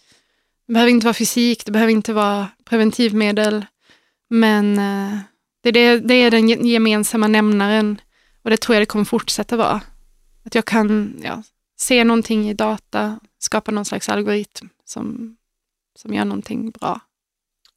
Det 0.73 0.75
behöver 0.75 0.91
inte 0.91 1.07
vara 1.07 1.15
fysik, 1.15 1.65
det 1.67 1.73
behöver 1.73 1.93
inte 1.93 2.13
vara 2.13 2.49
preventivmedel, 2.65 3.67
men 4.31 4.79
eh, 4.79 5.19
det, 5.63 5.69
är 5.69 5.73
det, 5.73 5.99
det 6.01 6.15
är 6.15 6.31
den 6.31 6.49
ge- 6.49 6.73
gemensamma 6.73 7.29
nämnaren 7.29 8.01
och 8.45 8.51
det 8.51 8.57
tror 8.57 8.75
jag 8.75 8.83
det 8.83 8.87
kommer 8.87 9.05
fortsätta 9.05 9.57
vara. 9.57 9.81
Att 10.45 10.55
jag 10.55 10.65
kan 10.65 11.21
ja, 11.25 11.43
se 11.81 12.05
någonting 12.05 12.51
i 12.51 12.55
data, 12.55 13.21
skapa 13.39 13.71
någon 13.73 13.85
slags 13.85 14.09
algoritm 14.09 14.69
som, 14.85 15.37
som 15.99 16.15
gör 16.15 16.25
någonting 16.25 16.71
bra. 16.71 17.01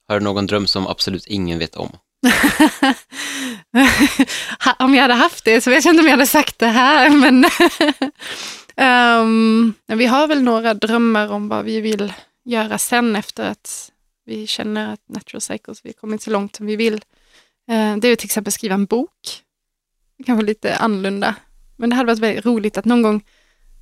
Har 0.08 0.20
du 0.20 0.24
någon 0.24 0.46
dröm 0.46 0.68
som 0.68 0.88
absolut 0.88 1.28
ingen 1.28 1.60
vet 1.60 1.76
om? 1.76 1.90
Om 4.80 4.96
jag 4.96 5.02
hade 5.02 5.14
haft 5.14 5.46
det 5.46 5.62
så 5.62 5.70
vet 5.70 5.86
jag 5.86 5.92
inte 5.92 6.02
om 6.02 6.08
jag 6.08 6.14
hade 6.18 6.28
sagt 6.28 6.60
det 6.60 6.68
här. 6.68 7.10
Men 7.22 7.46
men 9.88 9.98
vi 9.98 10.06
har 10.06 10.28
väl 10.28 10.44
några 10.44 10.74
drömmar 10.74 11.32
om 11.32 11.50
vad 11.50 11.66
vi 11.66 11.82
vill 11.82 12.14
göra 12.46 12.78
sen 12.78 13.16
efter 13.16 13.50
att 13.50 13.92
vi 14.26 14.48
känner 14.48 14.94
att 14.94 15.10
Natural 15.10 15.42
Cycles, 15.42 15.86
vi 15.86 15.90
har 15.90 15.94
kommit 15.94 16.22
så 16.22 16.32
långt 16.32 16.56
som 16.56 16.66
vi 16.66 16.76
vill. 16.76 16.94
Eh, 17.68 17.98
det 17.98 18.08
är 18.08 18.16
till 18.16 18.28
exempel 18.28 18.54
skriva 18.54 18.76
en 18.76 18.86
bok. 18.86 19.42
Kanske 20.26 20.46
lite 20.46 20.76
annorlunda. 20.76 21.36
Men 21.76 21.90
det 21.90 21.96
hade 21.96 22.08
varit 22.08 22.20
väldigt 22.20 22.46
roligt 22.46 22.78
att 22.78 22.86
någon 22.86 23.02
gång, 23.02 23.24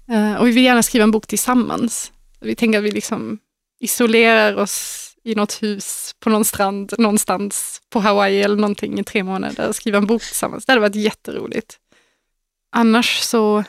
eh, 0.10 0.36
och 0.36 0.47
vi 0.47 0.52
vill 0.52 0.63
gärna 0.63 0.84
skriva 0.84 1.04
en 1.04 1.12
bok 1.12 1.28
tillsammans. 1.28 2.12
Vi 2.39 2.56
tänker 2.56 2.80
att 2.80 2.86
vi 2.86 2.91
liksom 2.91 3.39
isolerar 3.80 4.56
oss 4.56 5.10
i 5.23 5.36
något 5.36 5.63
hus 5.63 6.15
på 6.19 6.30
någon 6.30 6.45
strand 6.45 6.93
någonstans 6.97 7.82
på 7.89 7.99
Hawaii 7.99 8.41
eller 8.41 8.56
någonting 8.56 8.99
i 8.99 9.04
tre 9.04 9.23
månader 9.23 9.67
och 9.67 9.76
skriva 9.76 9.97
en 9.97 10.08
bok 10.08 10.21
tillsammans. 10.21 10.65
Det 10.65 10.71
hade 10.71 10.82
varit 10.82 10.95
jätteroligt. 10.95 11.80
Annars 12.71 13.19
så, 13.19 13.63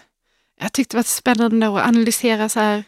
jag 0.61 0.72
tyckte 0.72 0.96
det 0.96 0.98
var 0.98 1.02
spännande 1.02 1.66
att 1.66 1.87
analysera 1.87 2.48
så 2.48 2.61
här, 2.61 2.85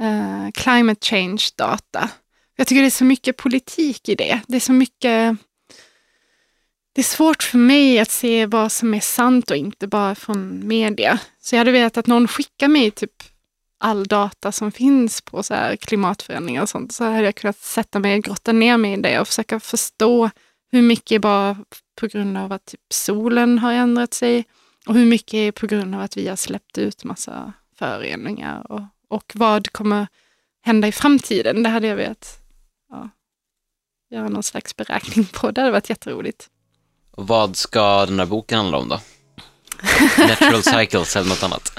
eh, 0.00 0.50
climate 0.54 1.06
change 1.06 1.42
data. 1.56 2.10
Jag 2.56 2.66
tycker 2.66 2.80
det 2.80 2.88
är 2.88 2.90
så 2.90 3.04
mycket 3.04 3.36
politik 3.36 4.08
i 4.08 4.14
det. 4.14 4.40
Det 4.46 4.56
är 4.56 4.60
så 4.60 4.72
mycket, 4.72 5.36
det 6.92 7.00
är 7.00 7.02
svårt 7.02 7.42
för 7.42 7.58
mig 7.58 7.98
att 7.98 8.10
se 8.10 8.46
vad 8.46 8.72
som 8.72 8.94
är 8.94 9.00
sant 9.00 9.50
och 9.50 9.56
inte 9.56 9.86
bara 9.86 10.14
från 10.14 10.68
media. 10.68 11.18
Så 11.40 11.54
jag 11.54 11.60
hade 11.60 11.72
velat 11.72 11.96
att 11.96 12.06
någon 12.06 12.28
skickar 12.28 12.68
mig 12.68 12.90
typ 12.90 13.22
all 13.78 14.04
data 14.04 14.52
som 14.52 14.72
finns 14.72 15.20
på 15.20 15.42
så 15.42 15.54
här 15.54 15.76
klimatförändringar 15.76 16.62
och 16.62 16.68
sånt. 16.68 16.92
Så 16.92 17.04
hade 17.04 17.24
jag 17.24 17.34
kunnat 17.34 17.58
sätta 17.58 17.98
mig 17.98 18.18
och 18.18 18.24
grotta 18.24 18.52
ner 18.52 18.76
mig 18.76 18.92
i 18.92 18.96
det 18.96 19.20
och 19.20 19.28
försöka 19.28 19.60
förstå 19.60 20.30
hur 20.72 20.82
mycket 20.82 21.12
är 21.12 21.18
bara 21.18 21.56
på 22.00 22.06
grund 22.06 22.38
av 22.38 22.52
att 22.52 22.66
typ 22.66 22.80
solen 22.92 23.58
har 23.58 23.72
ändrat 23.72 24.14
sig 24.14 24.44
och 24.86 24.94
hur 24.94 25.06
mycket 25.06 25.34
är 25.34 25.52
på 25.52 25.66
grund 25.66 25.94
av 25.94 26.00
att 26.00 26.16
vi 26.16 26.28
har 26.28 26.36
släppt 26.36 26.78
ut 26.78 27.04
massa 27.04 27.52
föroreningar 27.78 28.72
och, 28.72 28.82
och 29.14 29.32
vad 29.34 29.72
kommer 29.72 30.06
hända 30.62 30.88
i 30.88 30.92
framtiden. 30.92 31.62
Det 31.62 31.68
hade 31.68 31.86
jag 31.86 31.96
velat 31.96 32.38
ja, 32.90 33.10
göra 34.10 34.28
någon 34.28 34.42
slags 34.42 34.76
beräkning 34.76 35.24
på. 35.24 35.50
Det 35.50 35.60
hade 35.60 35.72
varit 35.72 35.90
jätteroligt. 35.90 36.48
Vad 37.16 37.56
ska 37.56 38.06
den 38.06 38.18
här 38.18 38.26
boken 38.26 38.58
handla 38.58 38.78
om 38.78 38.88
då? 38.88 39.00
Natural 40.18 40.62
Cycles 40.62 41.16
eller 41.16 41.28
något 41.28 41.42
annat? 41.42 41.72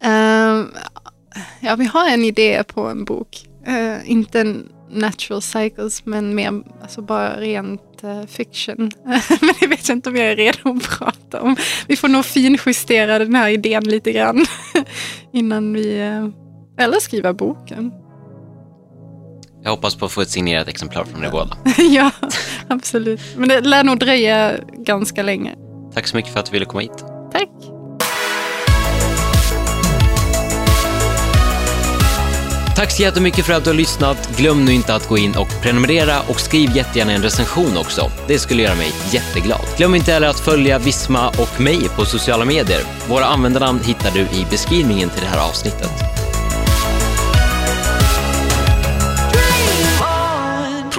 Ehm, 0.00 0.68
ja, 1.60 1.76
vi 1.76 1.84
har 1.84 2.08
en 2.08 2.24
idé 2.24 2.64
på 2.64 2.86
en 2.86 3.04
bok. 3.04 3.46
Eh, 3.66 4.10
inte 4.10 4.40
en 4.40 4.68
natural 4.90 5.42
cycles, 5.42 6.06
men 6.06 6.34
mer 6.34 6.62
alltså 6.82 7.02
bara 7.02 7.40
rent 7.40 8.04
eh, 8.04 8.26
fiction. 8.26 8.90
men 9.40 9.54
det 9.60 9.66
vet 9.66 9.88
jag 9.88 9.96
inte 9.96 10.10
om 10.10 10.16
jag 10.16 10.26
är 10.26 10.36
redo 10.36 10.76
att 10.76 10.98
prata 10.98 11.42
om. 11.42 11.56
Vi 11.86 11.96
får 11.96 12.08
nog 12.08 12.24
finjustera 12.24 13.18
den 13.18 13.34
här 13.34 13.48
idén 13.48 13.84
lite 13.84 14.12
grann 14.12 14.46
innan 15.32 15.72
vi... 15.72 15.98
eh, 15.98 16.47
eller 16.78 17.00
skriva 17.00 17.32
boken. 17.32 17.92
Jag 19.62 19.70
hoppas 19.70 19.96
på 19.96 20.04
att 20.04 20.12
få 20.12 20.20
ett 20.20 20.30
signerat 20.30 20.68
exemplar 20.68 21.04
från 21.04 21.24
er 21.24 21.30
båda. 21.30 21.56
ja, 21.90 22.10
absolut. 22.68 23.20
Men 23.36 23.48
det 23.48 23.60
lär 23.60 23.84
nog 23.84 23.98
dröja 23.98 24.52
ganska 24.72 25.22
länge. 25.22 25.54
Tack 25.94 26.06
så 26.06 26.16
mycket 26.16 26.32
för 26.32 26.40
att 26.40 26.46
du 26.46 26.52
ville 26.52 26.64
komma 26.64 26.80
hit. 26.80 27.04
Tack! 27.32 27.48
Tack 32.76 32.90
så 32.90 33.02
jättemycket 33.02 33.46
för 33.46 33.52
att 33.52 33.64
du 33.64 33.70
har 33.70 33.76
lyssnat. 33.76 34.36
Glöm 34.36 34.64
nu 34.64 34.72
inte 34.72 34.94
att 34.94 35.08
gå 35.08 35.18
in 35.18 35.36
och 35.36 35.62
prenumerera 35.62 36.20
och 36.28 36.40
skriv 36.40 36.76
jättegärna 36.76 37.12
en 37.12 37.22
recension 37.22 37.76
också. 37.76 38.10
Det 38.26 38.38
skulle 38.38 38.62
göra 38.62 38.74
mig 38.74 38.92
jätteglad. 39.10 39.60
Glöm 39.76 39.94
inte 39.94 40.12
heller 40.12 40.28
att 40.28 40.40
följa 40.40 40.78
Visma 40.78 41.28
och 41.28 41.60
mig 41.60 41.88
på 41.96 42.04
sociala 42.04 42.44
medier. 42.44 42.80
Våra 43.08 43.24
användarnamn 43.24 43.80
hittar 43.84 44.10
du 44.10 44.20
i 44.20 44.46
beskrivningen 44.50 45.08
till 45.08 45.20
det 45.20 45.28
här 45.28 45.48
avsnittet. 45.48 46.17